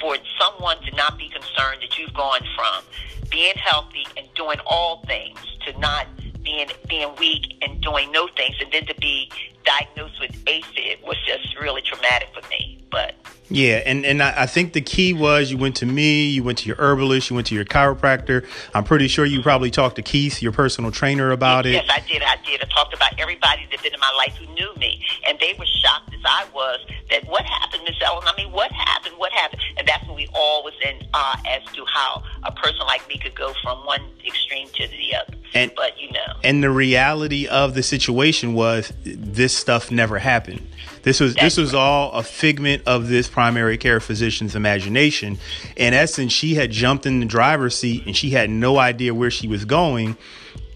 for 0.00 0.16
someone 0.40 0.80
to 0.82 0.96
not 0.96 1.18
be 1.18 1.28
concerned 1.28 1.82
that 1.82 1.98
you've 1.98 2.14
gone 2.14 2.40
from 2.56 2.84
being 3.30 3.54
healthy 3.56 4.06
and 4.16 4.26
doing 4.34 4.58
all 4.66 5.04
things 5.06 5.38
to 5.66 5.78
not 5.78 6.06
being 6.42 6.68
being 6.88 7.08
weak 7.18 7.56
and 7.62 7.80
doing 7.80 8.12
no 8.12 8.28
things, 8.36 8.56
and 8.60 8.70
then 8.70 8.84
to 8.86 8.94
be 9.00 9.30
diagnosed 9.64 10.20
with 10.20 10.32
AFib 10.44 11.02
was 11.02 11.16
just 11.26 11.56
really 11.58 11.80
traumatic 11.80 12.28
for 12.34 12.46
me. 12.48 12.84
But 12.90 13.14
yeah, 13.48 13.82
and 13.86 14.04
and 14.04 14.22
I, 14.22 14.42
I, 14.42 14.46
think 14.46 14.72
the 14.74 14.80
key 14.82 15.12
was 15.14 15.50
you 15.50 15.56
went 15.56 15.76
to 15.76 15.86
me, 15.86 16.26
you 16.26 16.42
went 16.42 16.58
to 16.58 16.66
your 16.66 16.76
herbalist, 16.78 17.30
you 17.30 17.34
went 17.34 17.46
to 17.48 17.54
your 17.54 17.64
chiropractor. 17.64 18.46
I'm 18.74 18.84
pretty 18.84 19.08
sure 19.08 19.24
you 19.24 19.42
probably 19.42 19.70
talked 19.70 19.96
to 19.96 20.02
Keith, 20.02 20.42
your 20.42 20.52
personal 20.52 20.90
trainer, 20.90 21.30
about 21.30 21.64
yes, 21.64 21.82
it. 21.82 21.86
Yes, 21.86 21.96
I 21.96 22.12
did. 22.12 22.22
I 22.22 22.36
did. 22.44 22.62
I 22.62 22.66
talked 22.66 22.94
about 22.94 23.18
everybody 23.18 23.66
that's 23.70 23.82
been 23.82 23.94
in 23.94 24.00
my 24.00 24.12
life 24.16 24.36
who 24.36 24.53
me, 24.84 25.04
and 25.26 25.38
they 25.40 25.54
were 25.58 25.66
shocked 25.66 26.14
as 26.14 26.20
I 26.24 26.46
was 26.54 26.80
that 27.10 27.26
what 27.26 27.44
happened, 27.44 27.82
Miss 27.84 27.96
Ellen. 28.04 28.24
I 28.26 28.36
mean, 28.36 28.52
what 28.52 28.70
happened? 28.72 29.14
What 29.16 29.32
happened? 29.32 29.62
And 29.76 29.86
that's 29.86 30.06
when 30.06 30.16
we 30.16 30.28
all 30.34 30.62
was 30.62 30.74
in 30.82 31.06
awe 31.12 31.40
as 31.48 31.62
to 31.74 31.84
how 31.86 32.22
a 32.44 32.52
person 32.52 32.80
like 32.86 33.06
me 33.08 33.18
could 33.18 33.34
go 33.34 33.52
from 33.62 33.84
one 33.84 34.02
extreme 34.26 34.68
to 34.74 34.88
the 34.88 35.16
other. 35.16 35.34
And 35.54 35.72
but 35.76 35.98
you 36.00 36.10
know, 36.12 36.34
and 36.42 36.62
the 36.62 36.70
reality 36.70 37.46
of 37.46 37.74
the 37.74 37.82
situation 37.82 38.54
was 38.54 38.92
this 39.04 39.56
stuff 39.56 39.90
never 39.90 40.18
happened. 40.18 40.66
This 41.02 41.20
was 41.20 41.34
this 41.34 41.56
was 41.56 41.74
all 41.74 42.12
a 42.12 42.22
figment 42.22 42.82
of 42.86 43.08
this 43.08 43.28
primary 43.28 43.78
care 43.78 44.00
physician's 44.00 44.56
imagination. 44.56 45.38
In 45.76 45.94
essence, 45.94 46.32
she 46.32 46.54
had 46.54 46.70
jumped 46.70 47.06
in 47.06 47.20
the 47.20 47.26
driver's 47.26 47.76
seat 47.76 48.06
and 48.06 48.16
she 48.16 48.30
had 48.30 48.50
no 48.50 48.78
idea 48.78 49.14
where 49.14 49.30
she 49.30 49.46
was 49.46 49.64
going, 49.64 50.16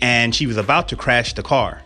and 0.00 0.34
she 0.34 0.46
was 0.46 0.56
about 0.56 0.88
to 0.88 0.96
crash 0.96 1.32
the 1.32 1.42
car. 1.42 1.82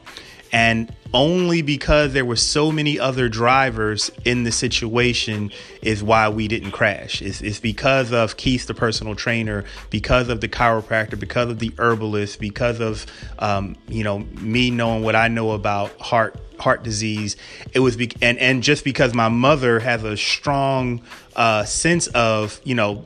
And 0.52 0.95
only 1.14 1.62
because 1.62 2.12
there 2.12 2.25
were 2.25 2.37
so 2.37 2.73
many 2.73 2.99
other 2.99 3.28
drivers 3.28 4.11
in 4.25 4.45
the 4.45 4.52
situation 4.52 5.50
is 5.83 6.02
why 6.02 6.28
we 6.28 6.49
didn't 6.49 6.73
crash. 6.73 7.21
It's, 7.21 7.40
it's, 7.40 7.61
because 7.61 8.12
of 8.12 8.37
Keith, 8.37 8.66
the 8.66 8.75
personal 8.75 9.14
trainer, 9.14 9.64
because 9.90 10.28
of 10.28 10.40
the 10.40 10.49
chiropractor, 10.49 11.19
because 11.19 11.50
of 11.50 11.59
the 11.59 11.73
herbalist, 11.78 12.40
because 12.40 12.81
of 12.81 13.07
um, 13.38 13.76
you 13.88 14.04
know 14.04 14.21
me 14.40 14.71
knowing 14.71 15.02
what 15.02 15.14
I 15.14 15.28
know 15.28 15.52
about 15.52 15.99
heart 16.00 16.37
heart 16.59 16.83
disease. 16.83 17.37
It 17.73 17.81
was 17.81 17.97
be- 17.97 18.12
and 18.21 18.38
and 18.38 18.62
just 18.62 18.85
because 18.85 19.14
my 19.14 19.28
mother 19.28 19.81
has 19.81 20.04
a 20.04 20.16
strong 20.16 21.02
uh, 21.37 21.64
sense 21.64 22.07
of 22.09 22.61
you 22.64 22.75
know 22.75 23.04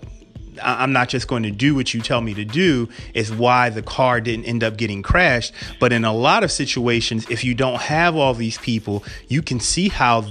I'm 0.63 0.93
not 0.93 1.09
just 1.09 1.29
going 1.29 1.43
to 1.45 1.51
do 1.51 1.75
what 1.75 1.95
you 1.95 2.01
tell 2.01 2.21
me 2.21 2.35
to 2.35 2.45
do 2.45 2.89
is 3.15 3.33
why 3.33 3.71
the 3.71 3.83
car 3.83 4.21
didn't 4.21 4.45
end 4.47 4.65
up 4.65 4.77
getting 4.77 5.03
crashed. 5.03 5.53
But 5.81 5.93
in 5.93 6.05
a 6.05 6.13
lot 6.13 6.45
of 6.45 6.51
situations, 6.51 7.27
if 7.31 7.45
you 7.45 7.55
don't 7.55 7.81
have 7.81 8.17
all 8.17 8.35
these 8.35 8.59
people, 8.59 9.05
you 9.29 9.43
can 9.43 9.61
see 9.61 9.89
how 9.89 10.25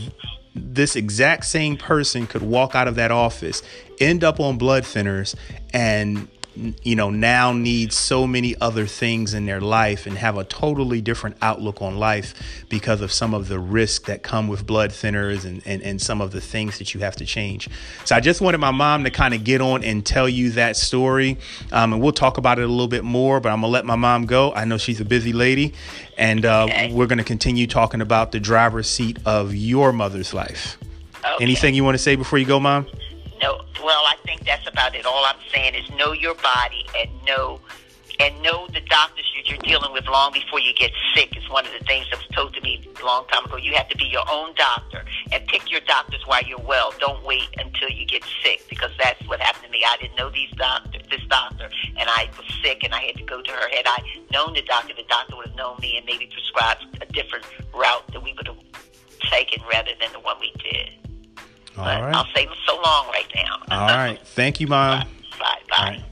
this 0.56 0.96
exact 0.96 1.46
same 1.46 1.76
person 1.76 2.28
could 2.28 2.42
walk 2.42 2.76
out 2.76 2.88
of 2.88 2.96
that 2.96 3.12
office, 3.12 3.62
end 4.00 4.24
up 4.24 4.40
on 4.40 4.58
blood 4.58 4.84
thinners, 4.84 5.36
and 5.74 6.28
you 6.84 6.96
know 6.96 7.10
now 7.10 7.52
need 7.52 7.92
so 7.92 8.26
many 8.26 8.56
other 8.62 8.86
things 8.86 9.34
in 9.34 9.46
their 9.46 9.62
life 9.62 10.06
and 10.06 10.18
have 10.18 10.38
a 10.38 10.44
totally 10.46 11.02
different 11.02 11.36
outlook 11.42 11.82
on 11.82 11.98
life 11.98 12.34
because 12.70 13.02
of 13.02 13.12
some 13.12 13.34
of 13.34 13.48
the 13.48 13.60
risks 13.60 14.06
that 14.06 14.24
come 14.24 14.48
with 14.48 14.66
blood 14.66 14.92
thinners 14.92 15.46
and, 15.46 15.62
and, 15.66 15.82
and 15.84 16.02
some 16.02 16.22
of 16.22 16.32
the 16.32 16.42
things 16.42 16.78
that 16.78 16.94
you 16.94 17.00
have 17.02 17.16
to 17.16 17.26
change 17.26 17.70
so 18.06 18.16
i 18.16 18.20
just 18.20 18.42
wanted 18.42 18.58
my 18.58 18.72
mom 18.72 19.04
to 19.04 19.10
kind 19.10 19.34
of 19.34 19.44
get 19.44 19.62
on 19.62 19.84
and 19.84 20.06
tell 20.06 20.30
you 20.30 20.52
that 20.52 20.76
story 20.76 21.38
um, 21.72 21.94
and 21.94 22.02
we'll 22.02 22.12
talk 22.12 22.38
about 22.38 22.58
it 22.58 22.64
a 22.64 22.68
little 22.68 22.88
bit 22.88 23.04
more 23.04 23.40
but 23.40 23.50
i'm 23.52 23.62
gonna 23.62 23.72
let 23.72 23.86
my 23.86 23.96
mom 23.96 24.26
go 24.26 24.54
i 24.54 24.64
know 24.64 24.78
she's 24.78 25.02
a 25.02 25.06
busy 25.06 25.34
lady 25.34 25.74
and 26.18 26.46
uh, 26.46 26.64
okay. 26.64 26.92
we're 26.94 27.08
gonna 27.08 27.24
continue 27.24 27.68
talking 27.68 28.02
about 28.02 28.32
the 28.32 28.40
driver's 28.40 28.90
seat 28.90 29.20
of 29.26 29.54
your 29.54 29.92
mother's 29.92 30.34
life 30.34 30.78
okay. 31.20 31.44
anything 31.44 31.76
you 31.76 31.84
want 31.84 31.96
to 31.96 32.02
say 32.02 32.16
before 32.16 32.40
you 32.40 32.46
go 32.46 32.60
mom 32.60 32.86
well, 33.86 34.02
I 34.08 34.16
think 34.26 34.44
that's 34.44 34.68
about 34.68 34.96
it. 34.96 35.06
All 35.06 35.24
I'm 35.26 35.40
saying 35.54 35.76
is 35.76 35.88
know 35.92 36.12
your 36.12 36.34
body 36.34 36.88
and 36.98 37.10
know 37.24 37.62
and 38.20 38.42
know 38.42 38.66
the 38.74 38.80
doctors 38.80 39.30
that 39.36 39.48
you're 39.48 39.60
dealing 39.60 39.94
with 39.94 40.08
long 40.08 40.32
before 40.34 40.60
you 40.60 40.74
get 40.74 40.90
sick 41.14 41.38
is 41.38 41.48
one 41.50 41.66
of 41.68 41.72
the 41.78 41.86
things 41.86 42.08
that 42.10 42.18
was 42.18 42.28
told 42.34 42.54
to 42.56 42.62
me 42.62 42.82
a 43.00 43.06
long 43.06 43.28
time 43.28 43.46
ago. 43.46 43.58
You 43.58 43.74
have 43.76 43.90
to 43.90 43.98
be 43.98 44.06
your 44.06 44.24
own 44.32 44.56
doctor 44.56 45.04
and 45.32 45.46
pick 45.48 45.70
your 45.70 45.82
doctors 45.82 46.22
while 46.26 46.42
you're 46.42 46.66
well. 46.66 46.94
Don't 47.00 47.24
wait 47.26 47.50
until 47.60 47.90
you 47.90 48.08
get 48.08 48.24
sick 48.42 48.66
because 48.70 48.92
that's 48.98 49.22
what 49.28 49.40
happened 49.42 49.66
to 49.66 49.70
me. 49.70 49.84
I 49.86 49.98
didn't 49.98 50.16
know 50.18 50.32
these 50.32 50.50
doctor, 50.52 50.98
this 51.12 51.22
doctor, 51.30 51.70
and 52.00 52.10
I 52.10 52.30
was 52.38 52.48
sick 52.64 52.84
and 52.84 52.94
I 52.94 53.04
had 53.04 53.18
to 53.18 53.24
go 53.24 53.42
to 53.42 53.52
her. 53.52 53.70
Had 53.70 53.86
I 53.86 54.00
known 54.32 54.54
the 54.54 54.64
doctor, 54.64 54.96
the 54.96 55.06
doctor 55.08 55.36
would 55.36 55.48
have 55.48 55.56
known 55.56 55.78
me 55.80 55.98
and 55.98 56.06
maybe 56.08 56.28
prescribed 56.32 56.86
a 57.02 57.06
different 57.12 57.46
route 57.76 58.08
that 58.14 58.24
we 58.24 58.34
would 58.34 58.48
have 58.48 58.58
taken 59.30 59.62
rather 59.70 59.92
than 60.00 60.12
the 60.14 60.20
one 60.22 60.38
we 60.40 60.52
did. 60.64 61.05
All 61.78 61.84
but 61.84 62.02
right. 62.02 62.16
I'll 62.16 62.28
save 62.34 62.48
them 62.48 62.58
so 62.66 62.76
long 62.76 63.08
right 63.08 63.28
now. 63.36 63.58
All 63.70 63.88
right. 63.88 64.20
Thank 64.20 64.60
you, 64.60 64.68
Mom. 64.68 65.00
Bye. 65.40 65.58
Bye. 65.70 65.78
All 65.78 65.86
right. 65.86 66.04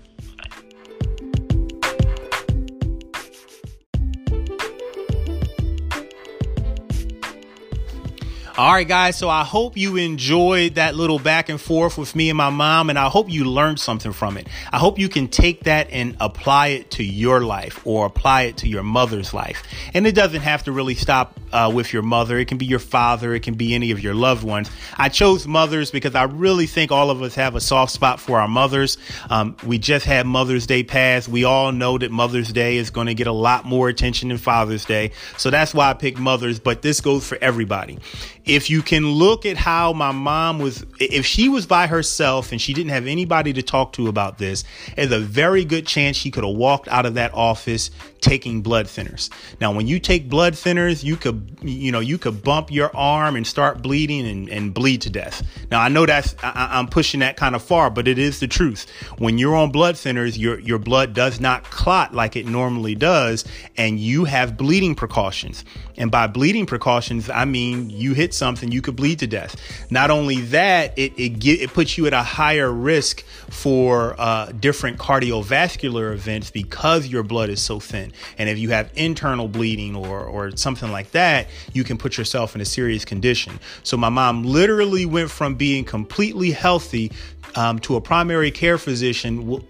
All 8.55 8.71
right, 8.71 8.87
guys. 8.87 9.17
So 9.17 9.29
I 9.29 9.43
hope 9.43 9.77
you 9.77 9.95
enjoyed 9.97 10.75
that 10.75 10.93
little 10.93 11.17
back 11.17 11.49
and 11.49 11.59
forth 11.59 11.97
with 11.97 12.15
me 12.15 12.29
and 12.29 12.37
my 12.37 12.51
mom, 12.51 12.91
and 12.91 12.99
I 12.99 13.09
hope 13.09 13.31
you 13.31 13.45
learned 13.45 13.79
something 13.79 14.13
from 14.13 14.37
it. 14.37 14.47
I 14.71 14.77
hope 14.77 14.99
you 14.99 15.09
can 15.09 15.27
take 15.27 15.63
that 15.63 15.89
and 15.89 16.15
apply 16.19 16.67
it 16.67 16.91
to 16.91 17.03
your 17.03 17.41
life 17.41 17.81
or 17.83 18.05
apply 18.05 18.43
it 18.43 18.57
to 18.57 18.67
your 18.67 18.83
mother's 18.83 19.33
life. 19.33 19.63
And 19.95 20.05
it 20.05 20.13
doesn't 20.13 20.41
have 20.41 20.65
to 20.65 20.71
really 20.71 20.93
stop 20.93 21.39
uh, 21.53 21.71
with 21.73 21.93
your 21.93 22.01
mother. 22.01 22.37
It 22.37 22.47
can 22.47 22.57
be 22.57 22.65
your 22.65 22.79
father. 22.79 23.33
It 23.33 23.41
can 23.41 23.53
be 23.53 23.73
any 23.73 23.91
of 23.91 24.01
your 24.01 24.13
loved 24.13 24.43
ones. 24.43 24.69
I 24.97 25.09
chose 25.09 25.47
mothers 25.47 25.91
because 25.91 26.15
I 26.15 26.23
really 26.23 26.65
think 26.65 26.91
all 26.91 27.09
of 27.09 27.21
us 27.21 27.35
have 27.35 27.55
a 27.55 27.61
soft 27.61 27.91
spot 27.91 28.19
for 28.19 28.39
our 28.39 28.47
mothers. 28.47 28.97
Um, 29.29 29.55
we 29.63 29.77
just 29.77 30.05
had 30.05 30.25
Mother's 30.25 30.67
Day 30.67 30.83
pass. 30.83 31.27
We 31.27 31.43
all 31.43 31.71
know 31.71 31.97
that 31.97 32.11
Mother's 32.11 32.51
Day 32.51 32.77
is 32.77 32.89
going 32.89 33.07
to 33.07 33.13
get 33.13 33.27
a 33.27 33.31
lot 33.31 33.65
more 33.65 33.87
attention 33.87 34.29
than 34.29 34.37
Father's 34.37 34.85
Day. 34.85 35.11
So 35.37 35.49
that's 35.49 35.73
why 35.73 35.89
I 35.89 35.93
picked 35.93 36.19
mothers, 36.19 36.59
but 36.59 36.81
this 36.81 36.99
goes 36.99 37.27
for 37.27 37.37
everybody 37.41 37.99
if 38.45 38.69
you 38.69 38.81
can 38.81 39.09
look 39.09 39.45
at 39.45 39.57
how 39.57 39.93
my 39.93 40.11
mom 40.11 40.59
was, 40.59 40.85
if 40.99 41.25
she 41.25 41.47
was 41.47 41.65
by 41.65 41.87
herself 41.87 42.51
and 42.51 42.61
she 42.61 42.73
didn't 42.73 42.91
have 42.91 43.07
anybody 43.07 43.53
to 43.53 43.61
talk 43.61 43.93
to 43.93 44.07
about 44.07 44.37
this, 44.37 44.63
there's 44.95 45.11
a 45.11 45.19
very 45.19 45.63
good 45.63 45.87
chance 45.87 46.17
she 46.17 46.29
could 46.29 46.43
have 46.43 46.55
walked 46.55 46.87
out 46.89 47.05
of 47.05 47.13
that 47.13 47.33
office 47.33 47.89
taking 48.19 48.61
blood 48.61 48.87
thinners. 48.87 49.29
Now, 49.61 49.73
when 49.73 49.87
you 49.87 49.99
take 49.99 50.29
blood 50.29 50.53
thinners, 50.53 51.03
you 51.03 51.15
could, 51.15 51.42
you 51.61 51.91
know, 51.91 51.99
you 51.99 52.17
could 52.17 52.43
bump 52.43 52.71
your 52.71 52.95
arm 52.95 53.35
and 53.35 53.45
start 53.45 53.81
bleeding 53.81 54.27
and, 54.27 54.49
and 54.49 54.73
bleed 54.73 55.01
to 55.01 55.09
death. 55.09 55.43
Now, 55.71 55.81
I 55.81 55.89
know 55.89 56.05
that's, 56.05 56.35
I, 56.43 56.79
am 56.79 56.87
pushing 56.87 57.21
that 57.21 57.37
kind 57.37 57.55
of 57.55 57.63
far, 57.63 57.89
but 57.89 58.07
it 58.07 58.19
is 58.19 58.39
the 58.39 58.47
truth. 58.47 58.89
When 59.17 59.37
you're 59.37 59.55
on 59.55 59.71
blood 59.71 59.95
thinners, 59.95 60.37
your, 60.37 60.59
your 60.59 60.79
blood 60.79 61.13
does 61.13 61.39
not 61.39 61.63
clot 61.63 62.13
like 62.13 62.35
it 62.35 62.45
normally 62.45 62.95
does, 62.95 63.45
and 63.77 63.99
you 63.99 64.25
have 64.25 64.57
bleeding 64.57 64.95
precautions. 64.95 65.63
And 65.97 66.09
by 66.09 66.27
bleeding 66.27 66.65
precautions, 66.65 67.29
I 67.29 67.45
mean 67.45 67.89
you 67.89 68.13
hit 68.13 68.33
something, 68.33 68.71
you 68.71 68.81
could 68.81 68.95
bleed 68.95 69.19
to 69.19 69.27
death. 69.27 69.55
Not 69.91 70.09
only 70.09 70.41
that, 70.41 70.97
it 70.97 71.13
it, 71.17 71.39
get, 71.39 71.61
it 71.61 71.73
puts 71.73 71.97
you 71.97 72.07
at 72.07 72.13
a 72.13 72.23
higher 72.23 72.71
risk 72.71 73.23
for 73.49 74.15
uh, 74.17 74.47
different 74.47 74.97
cardiovascular 74.97 76.13
events 76.13 76.49
because 76.49 77.07
your 77.07 77.23
blood 77.23 77.49
is 77.49 77.61
so 77.61 77.79
thin. 77.79 78.11
And 78.37 78.49
if 78.49 78.57
you 78.57 78.69
have 78.69 78.91
internal 78.95 79.47
bleeding 79.47 79.95
or 79.95 80.23
or 80.23 80.55
something 80.57 80.91
like 80.91 81.11
that, 81.11 81.32
you 81.73 81.83
can 81.83 81.97
put 81.97 82.17
yourself 82.17 82.55
in 82.55 82.61
a 82.61 82.65
serious 82.65 83.05
condition. 83.05 83.59
So 83.83 83.97
my 83.97 84.09
mom 84.09 84.43
literally 84.43 85.05
went 85.05 85.29
from 85.29 85.55
being 85.55 85.85
completely 85.85 86.51
healthy 86.51 87.11
um, 87.55 87.79
to 87.79 87.95
a 87.95 88.01
primary 88.01 88.51
care 88.51 88.77
physician 88.77 89.63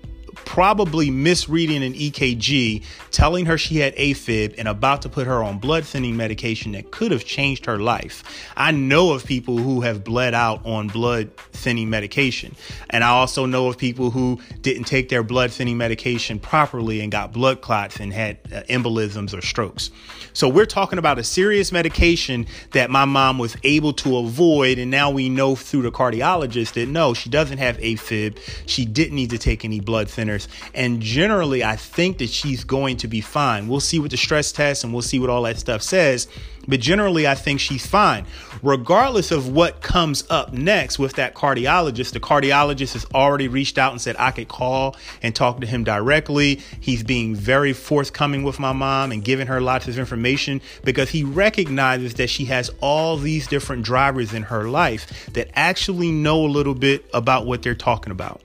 probably 0.53 1.09
misreading 1.09 1.83
an 1.83 1.95
EKG, 1.95 2.83
telling 3.09 3.47
her 3.47 3.57
she 3.57 3.77
had 3.77 3.95
AFib, 3.95 4.53
and 4.59 4.67
about 4.67 5.01
to 5.01 5.09
put 5.09 5.25
her 5.25 5.43
on 5.43 5.57
blood 5.57 5.83
thinning 5.83 6.15
medication 6.15 6.73
that 6.73 6.91
could 6.91 7.09
have 7.09 7.25
changed 7.25 7.65
her 7.65 7.79
life. 7.79 8.23
I 8.55 8.69
know 8.69 9.13
of 9.13 9.25
people 9.25 9.57
who 9.57 9.81
have 9.81 10.03
bled 10.03 10.35
out 10.35 10.63
on 10.63 10.89
blood 10.89 11.35
thinning 11.53 11.89
medication. 11.89 12.55
And 12.91 13.03
I 13.03 13.07
also 13.07 13.47
know 13.47 13.67
of 13.67 13.79
people 13.79 14.11
who 14.11 14.39
didn't 14.61 14.83
take 14.83 15.09
their 15.09 15.23
blood 15.23 15.51
thinning 15.51 15.77
medication 15.77 16.37
properly 16.37 17.01
and 17.01 17.11
got 17.11 17.33
blood 17.33 17.61
clots 17.61 17.99
and 17.99 18.13
had 18.13 18.37
uh, 18.53 18.61
embolisms 18.69 19.35
or 19.35 19.41
strokes. 19.41 19.89
So 20.33 20.49
we're 20.49 20.67
talking 20.67 20.99
about 20.99 21.17
a 21.17 21.23
serious 21.23 21.71
medication 21.71 22.45
that 22.73 22.91
my 22.91 23.05
mom 23.05 23.39
was 23.39 23.57
able 23.63 23.93
to 23.93 24.17
avoid. 24.17 24.77
And 24.77 24.91
now 24.91 25.09
we 25.09 25.29
know 25.29 25.55
through 25.55 25.83
the 25.83 25.91
cardiologist 25.91 26.73
that 26.73 26.89
no, 26.89 27.15
she 27.15 27.29
doesn't 27.29 27.57
have 27.57 27.77
AFib. 27.77 28.37
She 28.67 28.85
didn't 28.85 29.15
need 29.15 29.31
to 29.31 29.39
take 29.39 29.65
any 29.65 29.79
blood 29.79 30.07
thinners. 30.07 30.42
And 30.73 31.01
generally, 31.01 31.63
I 31.63 31.75
think 31.75 32.17
that 32.19 32.29
she's 32.29 32.63
going 32.63 32.97
to 32.97 33.07
be 33.07 33.21
fine. 33.21 33.67
We'll 33.67 33.79
see 33.79 33.99
what 33.99 34.11
the 34.11 34.17
stress 34.17 34.51
test 34.51 34.83
and 34.83 34.93
we'll 34.93 35.01
see 35.01 35.19
what 35.19 35.29
all 35.29 35.43
that 35.43 35.57
stuff 35.57 35.81
says. 35.81 36.27
But 36.67 36.79
generally, 36.79 37.27
I 37.27 37.35
think 37.35 37.59
she's 37.59 37.85
fine. 37.85 38.25
Regardless 38.61 39.31
of 39.31 39.49
what 39.49 39.81
comes 39.81 40.23
up 40.29 40.53
next 40.53 40.97
with 40.97 41.13
that 41.13 41.35
cardiologist, 41.35 42.13
the 42.13 42.19
cardiologist 42.19 42.93
has 42.93 43.05
already 43.13 43.47
reached 43.47 43.77
out 43.77 43.91
and 43.91 44.01
said 44.01 44.15
I 44.17 44.31
could 44.31 44.47
call 44.47 44.95
and 45.21 45.35
talk 45.35 45.59
to 45.59 45.67
him 45.67 45.83
directly. 45.83 46.61
He's 46.79 47.03
being 47.03 47.35
very 47.35 47.73
forthcoming 47.73 48.43
with 48.43 48.59
my 48.59 48.71
mom 48.71 49.11
and 49.11 49.23
giving 49.23 49.47
her 49.47 49.59
lots 49.59 49.87
of 49.87 49.99
information 49.99 50.61
because 50.83 51.09
he 51.09 51.23
recognizes 51.23 52.13
that 52.15 52.29
she 52.29 52.45
has 52.45 52.71
all 52.79 53.17
these 53.17 53.47
different 53.47 53.83
drivers 53.83 54.33
in 54.33 54.43
her 54.43 54.69
life 54.69 55.29
that 55.33 55.49
actually 55.55 56.11
know 56.11 56.45
a 56.45 56.47
little 56.47 56.75
bit 56.75 57.05
about 57.13 57.45
what 57.45 57.61
they're 57.61 57.75
talking 57.75 58.11
about. 58.11 58.41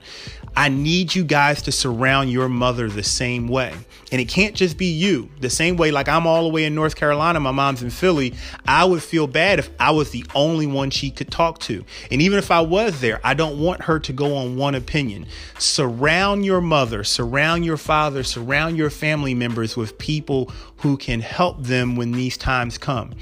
I 0.55 0.67
need 0.67 1.15
you 1.15 1.23
guys 1.23 1.61
to 1.63 1.71
surround 1.71 2.31
your 2.31 2.49
mother 2.49 2.89
the 2.89 3.03
same 3.03 3.47
way. 3.47 3.73
And 4.11 4.19
it 4.19 4.27
can't 4.27 4.55
just 4.55 4.77
be 4.77 4.87
you. 4.87 5.29
The 5.39 5.49
same 5.49 5.77
way, 5.77 5.91
like 5.91 6.09
I'm 6.09 6.25
all 6.25 6.43
the 6.43 6.49
way 6.49 6.65
in 6.65 6.75
North 6.75 6.95
Carolina, 6.95 7.39
my 7.39 7.51
mom's 7.51 7.83
in 7.83 7.91
Philly. 8.09 8.33
I 8.67 8.85
would 8.85 9.03
feel 9.03 9.27
bad 9.27 9.59
if 9.59 9.69
I 9.79 9.91
was 9.91 10.09
the 10.09 10.25
only 10.33 10.65
one 10.65 10.89
she 10.89 11.11
could 11.11 11.29
talk 11.29 11.59
to. 11.59 11.85
And 12.09 12.23
even 12.23 12.39
if 12.39 12.49
I 12.49 12.59
was 12.59 13.01
there, 13.01 13.21
I 13.23 13.35
don't 13.35 13.59
want 13.59 13.83
her 13.83 13.99
to 13.99 14.11
go 14.11 14.35
on 14.35 14.57
one 14.57 14.73
opinion. 14.73 15.27
Surround 15.59 16.43
your 16.43 16.59
mother, 16.59 17.03
surround 17.03 17.65
your 17.65 17.77
father, 17.77 18.23
surround 18.23 18.77
your 18.77 18.89
family 18.89 19.35
members 19.35 19.77
with 19.77 19.99
people 19.99 20.51
who 20.77 20.97
can 20.97 21.21
help 21.21 21.61
them 21.61 21.97
when 21.97 22.13
these 22.13 22.35
times 22.35 22.79
come. 22.79 23.13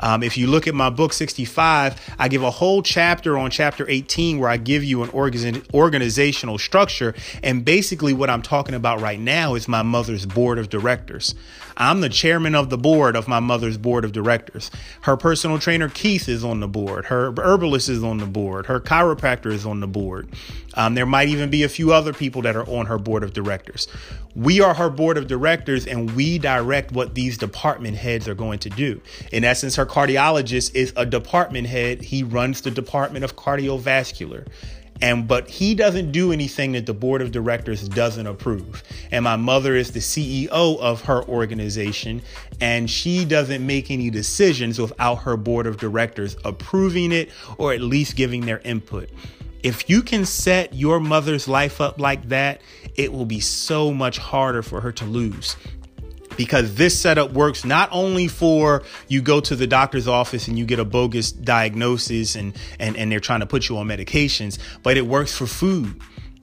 Um, 0.00 0.24
if 0.24 0.36
you 0.36 0.48
look 0.48 0.66
at 0.66 0.74
my 0.74 0.90
book 0.90 1.12
65, 1.12 2.16
I 2.18 2.26
give 2.26 2.42
a 2.42 2.50
whole 2.50 2.82
chapter 2.82 3.38
on 3.38 3.50
chapter 3.50 3.88
18 3.88 4.40
where 4.40 4.48
I 4.48 4.56
give 4.56 4.82
you 4.82 5.04
an 5.04 5.10
organ- 5.10 5.62
organizational 5.72 6.58
structure. 6.58 7.14
And 7.44 7.64
basically, 7.64 8.12
what 8.12 8.30
I'm 8.30 8.42
talking 8.42 8.74
about 8.74 9.00
right 9.00 9.20
now 9.20 9.54
is 9.54 9.68
my 9.68 9.82
mother's 9.82 10.26
board 10.26 10.58
of 10.58 10.68
directors. 10.68 11.34
I'm 11.76 12.00
the 12.00 12.08
chairman 12.08 12.54
of 12.54 12.70
the 12.70 12.78
board 12.78 13.16
of 13.16 13.28
my 13.28 13.40
mother's 13.40 13.78
board 13.78 14.04
of 14.04 14.12
directors. 14.12 14.70
Her 15.02 15.16
personal 15.16 15.58
trainer, 15.58 15.88
Keith, 15.88 16.28
is 16.28 16.44
on 16.44 16.60
the 16.60 16.68
board. 16.68 17.06
Her 17.06 17.32
herbalist 17.38 17.88
is 17.88 18.02
on 18.02 18.18
the 18.18 18.26
board. 18.26 18.66
Her 18.66 18.80
chiropractor 18.80 19.52
is 19.52 19.66
on 19.66 19.80
the 19.80 19.86
board. 19.86 20.28
Um, 20.74 20.94
there 20.94 21.06
might 21.06 21.28
even 21.28 21.50
be 21.50 21.62
a 21.62 21.68
few 21.68 21.92
other 21.92 22.12
people 22.12 22.42
that 22.42 22.56
are 22.56 22.68
on 22.68 22.86
her 22.86 22.98
board 22.98 23.22
of 23.22 23.32
directors. 23.32 23.88
We 24.34 24.60
are 24.60 24.74
her 24.74 24.88
board 24.88 25.18
of 25.18 25.26
directors 25.26 25.86
and 25.86 26.16
we 26.16 26.38
direct 26.38 26.92
what 26.92 27.14
these 27.14 27.36
department 27.36 27.96
heads 27.96 28.26
are 28.28 28.34
going 28.34 28.58
to 28.60 28.70
do. 28.70 29.00
In 29.30 29.44
essence, 29.44 29.76
her 29.76 29.86
cardiologist 29.86 30.74
is 30.74 30.92
a 30.96 31.04
department 31.04 31.66
head. 31.66 32.02
He 32.02 32.22
runs 32.22 32.62
the 32.62 32.70
department 32.70 33.24
of 33.24 33.36
cardiovascular 33.36 34.46
and 35.02 35.26
but 35.26 35.50
he 35.50 35.74
doesn't 35.74 36.12
do 36.12 36.32
anything 36.32 36.72
that 36.72 36.86
the 36.86 36.94
board 36.94 37.20
of 37.20 37.32
directors 37.32 37.86
doesn't 37.88 38.26
approve. 38.26 38.82
And 39.10 39.24
my 39.24 39.36
mother 39.36 39.74
is 39.74 39.90
the 39.90 40.00
ceo 40.00 40.78
of 40.78 41.02
her 41.02 41.24
organization 41.24 42.22
and 42.60 42.88
she 42.88 43.24
doesn't 43.24 43.66
make 43.66 43.90
any 43.90 44.08
decisions 44.08 44.78
without 44.78 45.16
her 45.16 45.36
board 45.36 45.66
of 45.66 45.76
directors 45.76 46.36
approving 46.44 47.10
it 47.10 47.30
or 47.58 47.72
at 47.72 47.80
least 47.80 48.16
giving 48.16 48.46
their 48.46 48.60
input. 48.60 49.10
If 49.62 49.90
you 49.90 50.02
can 50.02 50.24
set 50.24 50.72
your 50.72 51.00
mother's 51.00 51.46
life 51.48 51.80
up 51.80 52.00
like 52.00 52.28
that 52.28 52.60
it 52.94 53.12
will 53.12 53.26
be 53.26 53.40
so 53.40 53.92
much 53.92 54.18
harder 54.18 54.62
for 54.62 54.80
her 54.80 54.92
to 54.92 55.04
lose 55.04 55.56
because 56.36 56.74
this 56.74 56.98
setup 56.98 57.32
works 57.32 57.64
not 57.64 57.88
only 57.92 58.28
for 58.28 58.82
you 59.08 59.22
go 59.22 59.40
to 59.40 59.56
the 59.56 59.66
doctor's 59.66 60.08
office 60.08 60.48
and 60.48 60.58
you 60.58 60.64
get 60.64 60.78
a 60.78 60.84
bogus 60.84 61.32
diagnosis 61.32 62.34
and, 62.34 62.56
and, 62.78 62.96
and 62.96 63.10
they're 63.10 63.20
trying 63.20 63.40
to 63.40 63.46
put 63.46 63.68
you 63.68 63.78
on 63.78 63.86
medications, 63.86 64.58
but 64.82 64.96
it 64.96 65.06
works 65.06 65.36
for 65.36 65.46
food. 65.46 66.00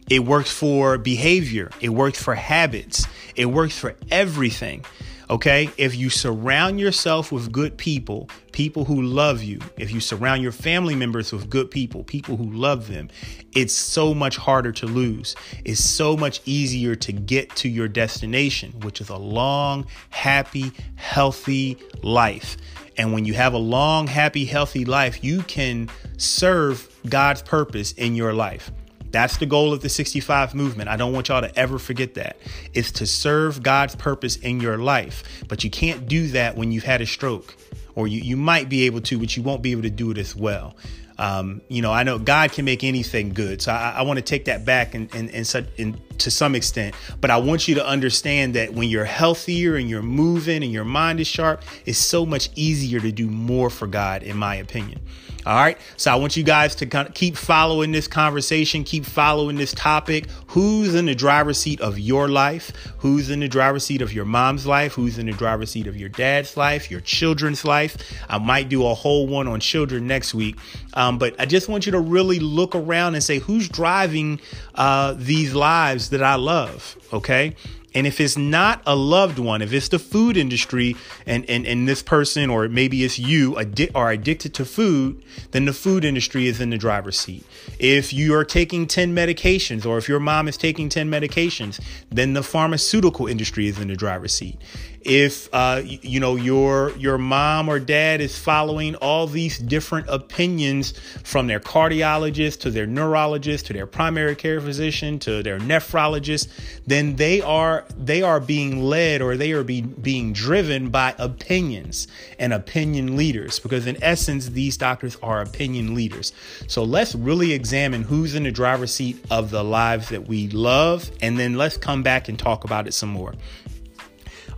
It 0.10 0.26
works 0.26 0.52
for 0.52 0.98
behavior. 0.98 1.70
It 1.82 1.90
works 1.90 2.22
for 2.22 2.34
habits. 2.34 3.06
It 3.36 3.46
works 3.46 3.78
for 3.78 3.96
everything. 4.10 4.84
Okay. 5.30 5.70
If 5.78 5.96
you 5.96 6.10
surround 6.10 6.80
yourself 6.80 7.32
with 7.32 7.52
good 7.52 7.78
people, 7.78 8.30
people 8.52 8.86
who 8.86 9.04
love 9.04 9.44
you, 9.44 9.60
if 9.78 9.92
you 9.92 10.00
surround 10.00 10.42
your 10.42 10.52
family 10.52 10.96
members 10.96 11.32
with 11.32 11.50
good 11.50 11.70
people, 11.70 12.04
people 12.04 12.36
who 12.36 12.52
love 12.52 12.88
them, 12.88 13.10
it's 13.54 13.74
so 13.74 14.16
much 14.16 14.38
harder 14.38 14.72
to 14.72 14.88
lose. 14.88 15.36
It's 15.64 15.84
so 15.84 16.18
much 16.18 16.42
easier 16.46 16.96
to 16.96 17.12
get 17.12 17.56
to 17.58 17.70
your 17.70 17.88
destination, 17.88 18.72
which 18.82 19.02
is 19.02 19.10
a 19.10 19.18
long, 19.18 19.86
happy, 20.10 20.72
healthy 20.96 21.78
life. 22.02 22.58
And 22.98 23.14
when 23.14 23.24
you 23.24 23.34
have 23.36 23.54
a 23.54 23.60
long, 23.60 24.08
happy, 24.08 24.46
healthy 24.46 24.84
life, 24.84 25.24
you 25.24 25.44
can 25.44 25.90
serve 26.18 26.90
God's 27.08 27.44
purpose 27.44 27.92
in 27.94 28.16
your 28.16 28.34
life. 28.34 28.72
That's 29.12 29.38
the 29.38 29.46
goal 29.46 29.74
of 29.74 29.82
the 29.82 29.90
65 29.90 30.54
movement. 30.54 30.90
I 30.90 30.96
don't 30.96 31.14
want 31.14 31.30
y'all 31.30 31.42
to 31.42 31.58
ever 31.58 31.80
forget 31.80 32.14
that. 32.16 32.38
It's 32.74 32.92
to 32.94 33.06
serve 33.06 33.64
God's 33.64 33.96
purpose 33.96 34.36
in 34.36 34.60
your 34.60 34.78
life. 34.78 35.24
But 35.48 35.64
you 35.64 35.70
can't 35.70 36.08
do 36.08 36.28
that 36.30 36.56
when 36.56 36.72
you've 36.72 36.84
had 36.84 37.02
a 37.02 37.06
stroke, 37.06 37.56
or 37.96 38.08
you, 38.08 38.22
you 38.22 38.38
might 38.38 38.70
be 38.70 38.86
able 38.86 39.02
to, 39.02 39.20
but 39.20 39.36
you 39.36 39.44
won't 39.44 39.62
be 39.62 39.72
able 39.72 39.82
to 39.84 39.90
do 39.90 40.12
it 40.12 40.18
as 40.18 40.36
well. 40.36 40.76
Um, 41.18 41.62
you 41.68 41.82
know, 41.82 41.92
I 41.92 42.04
know 42.04 42.18
God 42.18 42.54
can 42.54 42.64
make 42.64 42.82
anything 42.82 43.34
good. 43.34 43.62
So 43.62 43.74
I, 43.74 43.96
I 43.98 44.02
want 44.04 44.18
to 44.18 44.24
take 44.24 44.46
that 44.46 44.64
back 44.64 44.96
and, 44.96 45.14
and, 45.14 45.30
and, 45.32 45.46
such, 45.46 45.66
and 45.78 46.00
to 46.20 46.32
some 46.32 46.56
extent. 46.56 46.96
But 47.20 47.30
I 47.30 47.38
want 47.38 47.68
you 47.68 47.76
to 47.76 47.86
understand 47.86 48.54
that 48.54 48.74
when 48.74 48.88
you're 48.88 49.04
healthier 49.04 49.76
and 49.76 49.90
you're 49.90 50.02
moving 50.02 50.64
and 50.64 50.72
your 50.72 50.86
mind 50.86 51.20
is 51.20 51.28
sharp, 51.28 51.64
it's 51.86 51.98
so 51.98 52.26
much 52.26 52.50
easier 52.56 53.02
to 53.02 53.12
do 53.12 53.28
more 53.30 53.70
for 53.70 53.86
God, 53.86 54.24
in 54.24 54.38
my 54.38 54.56
opinion. 54.56 55.02
All 55.50 55.56
right. 55.56 55.80
So 55.98 56.12
I 56.12 56.16
want 56.16 56.38
you 56.38 56.44
guys 56.44 56.76
to 56.76 56.86
kind 56.86 57.08
of 57.08 57.16
keep 57.16 57.36
following 57.36 57.92
this 57.92 58.08
conversation, 58.08 58.84
keep 58.84 59.04
following 59.04 59.56
this 59.56 59.74
topic. 59.74 60.30
Who's 60.50 60.94
in 60.94 61.08
the 61.08 61.16
driver's 61.16 61.58
seat 61.58 61.82
of 61.82 61.98
your 61.98 62.28
life? 62.28 62.72
Who's 63.00 63.32
in 63.32 63.40
the 63.40 63.48
driver's 63.48 63.84
seat 63.84 64.04
of 64.04 64.14
your 64.14 64.26
mom's 64.26 64.68
life? 64.68 64.94
Who's 64.94 65.18
in 65.18 65.26
the 65.26 65.32
driver's 65.32 65.72
seat 65.72 65.88
of 65.88 65.98
your 65.98 66.10
dad's 66.10 66.56
life, 66.56 66.92
your 66.92 67.02
children's 67.02 67.66
life? 67.66 67.98
I 68.30 68.38
might 68.38 68.70
do 68.70 68.86
a 68.86 68.94
whole 68.94 69.26
one 69.26 69.48
on 69.48 69.60
children 69.60 70.06
next 70.06 70.36
week. 70.36 70.56
Um, 70.94 71.18
but 71.18 71.34
I 71.40 71.48
just 71.48 71.68
want 71.68 71.88
you 71.88 71.94
to 71.94 72.00
really 72.00 72.38
look 72.38 72.76
around 72.76 73.16
and 73.16 73.24
say, 73.24 73.40
who's 73.40 73.68
driving 73.68 74.40
uh, 74.76 75.16
these 75.18 75.56
lives 75.56 76.12
that 76.12 76.22
I 76.22 76.36
love? 76.36 76.96
Okay. 77.12 77.56
And 77.96 78.06
if 78.06 78.20
it's 78.20 78.38
not 78.38 78.82
a 78.86 78.96
loved 78.96 79.40
one, 79.40 79.62
if 79.62 79.74
it's 79.74 79.90
the 79.90 80.00
food 80.00 80.38
industry 80.38 80.96
and, 81.26 81.50
and, 81.50 81.66
and 81.66 81.88
this 81.88 82.04
person, 82.04 82.50
or 82.50 82.68
maybe 82.70 83.04
it's 83.04 83.18
you 83.18 83.54
addi- 83.54 83.92
are 83.96 84.12
addicted 84.12 84.54
to 84.56 84.66
food, 84.66 85.24
then 85.52 85.66
the 85.66 85.74
food 85.74 86.06
industry 86.06 86.48
is 86.48 86.62
in 86.62 86.70
the 86.70 86.78
driver's 86.78 87.20
seat. 87.20 87.44
If 87.80 88.14
you 88.14 88.36
are 88.36 88.46
taking 88.46 88.86
10 88.86 89.16
medications, 89.16 89.86
or 89.86 89.98
if 89.98 90.08
your 90.08 90.20
mom 90.20 90.48
is 90.48 90.58
taking 90.58 90.90
10 90.90 91.10
medications, 91.10 91.80
then 92.10 92.34
the 92.34 92.44
pharmaceutical 92.44 93.28
industry 93.28 93.68
is 93.68 93.80
in 93.80 93.88
the 93.88 93.96
driver's 93.96 94.34
seat 94.34 94.58
if 95.02 95.50
uh, 95.54 95.82
you 95.84 96.20
know 96.20 96.36
your 96.36 96.92
your 96.98 97.18
mom 97.18 97.70
or 97.70 97.80
dad 97.80 98.22
is 98.22 98.38
following 98.38 98.96
all 98.96 99.28
these 99.28 99.58
different 99.58 100.08
opinions 100.10 100.94
from 101.24 101.48
their 101.48 101.60
cardiologist 101.60 102.60
to 102.60 102.72
their 102.72 102.88
neurologist 102.88 103.68
to 103.68 103.74
their 103.74 103.88
primary 103.88 104.36
care 104.36 104.60
physician 104.60 105.20
to 105.20 105.42
their 105.44 105.60
nephrologist 105.60 106.48
then 106.86 107.16
they 107.16 107.42
are 107.42 107.86
they 107.98 108.22
are 108.22 108.40
being 108.40 108.84
led 108.84 109.22
or 109.22 109.38
they 109.38 109.52
are 109.52 109.64
be, 109.64 109.82
being 109.82 110.34
driven 110.34 110.90
by 110.90 111.14
opinions 111.18 112.08
and 112.40 112.54
opinion 112.54 113.16
leaders 113.16 113.60
because 113.60 113.86
in 113.88 114.02
essence 114.04 114.50
these 114.50 114.78
doctors 114.78 115.18
are 115.22 115.42
opinion 115.42 115.94
leaders. 115.94 116.34
So 116.68 116.84
let's 116.84 117.16
really 117.16 117.54
examine 117.54 118.04
who's 118.04 118.36
in 118.36 118.44
the 118.44 118.52
driver's 118.52 118.94
seat 118.94 119.24
of 119.30 119.52
the 119.52 119.64
lives 119.64 120.10
that 120.10 120.28
we 120.28 120.48
love 120.50 121.12
and 121.22 121.38
then 121.38 121.56
let's 121.56 121.78
come 121.78 122.04
back 122.04 122.30
and 122.30 122.38
talk 122.38 122.64
about 122.64 122.88
it 122.88 122.94
some 122.94 123.10
more 123.10 123.34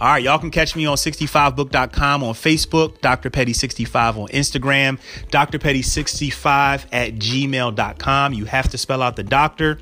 all 0.02 0.08
right, 0.08 0.24
y'all 0.24 0.40
can 0.40 0.50
catch 0.50 0.76
me 0.76 0.88
on 0.88 0.98
65book.com 0.98 2.24
on 2.24 2.34
Facebook, 2.34 3.00
Dr. 3.02 3.30
Petty65 3.30 4.18
on 4.18 4.28
Instagram, 4.30 5.00
Dr. 5.30 5.60
Petty65 5.60 6.88
at 6.92 7.14
gmail.com. 7.18 8.34
You 8.34 8.46
have 8.46 8.68
to 8.70 8.80
spell 8.80 9.04
out 9.04 9.16
the 9.16 9.22
doctor. 9.22 9.78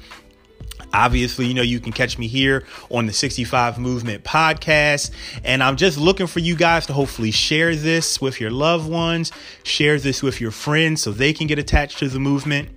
Obviously, 0.91 1.45
you 1.45 1.53
know, 1.53 1.61
you 1.61 1.79
can 1.79 1.93
catch 1.93 2.17
me 2.17 2.27
here 2.27 2.65
on 2.89 3.05
the 3.05 3.13
65 3.13 3.79
Movement 3.79 4.25
podcast. 4.25 5.11
And 5.45 5.63
I'm 5.63 5.77
just 5.77 5.97
looking 5.97 6.27
for 6.27 6.39
you 6.39 6.57
guys 6.57 6.85
to 6.87 6.93
hopefully 6.93 7.31
share 7.31 7.73
this 7.73 8.19
with 8.19 8.41
your 8.41 8.51
loved 8.51 8.89
ones, 8.89 9.31
share 9.63 9.99
this 9.99 10.21
with 10.21 10.41
your 10.41 10.51
friends 10.51 11.01
so 11.01 11.13
they 11.13 11.31
can 11.31 11.47
get 11.47 11.59
attached 11.59 11.97
to 11.99 12.09
the 12.09 12.19
movement. 12.19 12.67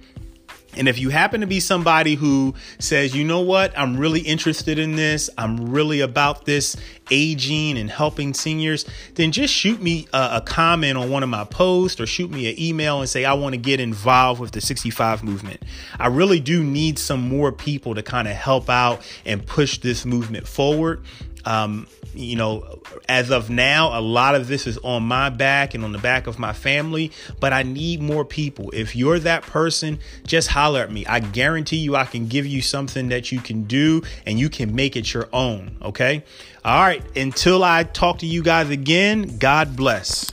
And 0.76 0.88
if 0.88 0.98
you 0.98 1.10
happen 1.10 1.42
to 1.42 1.46
be 1.46 1.60
somebody 1.60 2.14
who 2.14 2.54
says, 2.78 3.14
you 3.14 3.24
know 3.24 3.40
what, 3.40 3.76
I'm 3.78 3.96
really 3.96 4.20
interested 4.20 4.78
in 4.78 4.96
this, 4.96 5.28
I'm 5.36 5.70
really 5.70 6.00
about 6.00 6.46
this 6.46 6.76
aging 7.10 7.76
and 7.76 7.90
helping 7.90 8.32
seniors, 8.32 8.86
then 9.14 9.32
just 9.32 9.52
shoot 9.52 9.82
me 9.82 10.08
a, 10.14 10.36
a 10.36 10.40
comment 10.40 10.96
on 10.96 11.10
one 11.10 11.22
of 11.22 11.28
my 11.28 11.44
posts 11.44 12.00
or 12.00 12.06
shoot 12.06 12.30
me 12.30 12.48
an 12.50 12.58
email 12.58 13.00
and 13.00 13.08
say, 13.08 13.24
I 13.24 13.34
want 13.34 13.52
to 13.52 13.58
get 13.58 13.80
involved 13.80 14.40
with 14.40 14.52
the 14.52 14.60
65 14.60 15.22
movement. 15.22 15.62
I 15.98 16.06
really 16.06 16.40
do 16.40 16.64
need 16.64 16.98
some 16.98 17.20
more 17.20 17.52
people 17.52 17.94
to 17.94 18.02
kind 18.02 18.26
of 18.26 18.34
help 18.34 18.70
out 18.70 19.02
and 19.26 19.46
push 19.46 19.78
this 19.78 20.06
movement 20.06 20.48
forward. 20.48 21.04
Um, 21.44 21.86
you 22.14 22.36
know, 22.36 22.80
as 23.08 23.30
of 23.30 23.50
now, 23.50 23.98
a 23.98 24.00
lot 24.00 24.34
of 24.34 24.48
this 24.48 24.66
is 24.66 24.78
on 24.78 25.02
my 25.02 25.30
back 25.30 25.74
and 25.74 25.84
on 25.84 25.92
the 25.92 25.98
back 25.98 26.26
of 26.26 26.38
my 26.38 26.52
family, 26.52 27.12
but 27.40 27.52
I 27.52 27.62
need 27.62 28.00
more 28.00 28.24
people. 28.24 28.70
If 28.72 28.94
you're 28.96 29.18
that 29.20 29.42
person, 29.42 29.98
just 30.26 30.48
holler 30.48 30.80
at 30.80 30.90
me. 30.90 31.06
I 31.06 31.20
guarantee 31.20 31.78
you 31.78 31.96
I 31.96 32.04
can 32.04 32.26
give 32.26 32.46
you 32.46 32.62
something 32.62 33.08
that 33.08 33.32
you 33.32 33.40
can 33.40 33.64
do 33.64 34.02
and 34.26 34.38
you 34.38 34.48
can 34.48 34.74
make 34.74 34.96
it 34.96 35.12
your 35.12 35.28
own. 35.32 35.76
Okay. 35.82 36.24
All 36.64 36.80
right. 36.80 37.02
Until 37.16 37.64
I 37.64 37.84
talk 37.84 38.18
to 38.18 38.26
you 38.26 38.42
guys 38.42 38.70
again, 38.70 39.38
God 39.38 39.76
bless. 39.76 40.30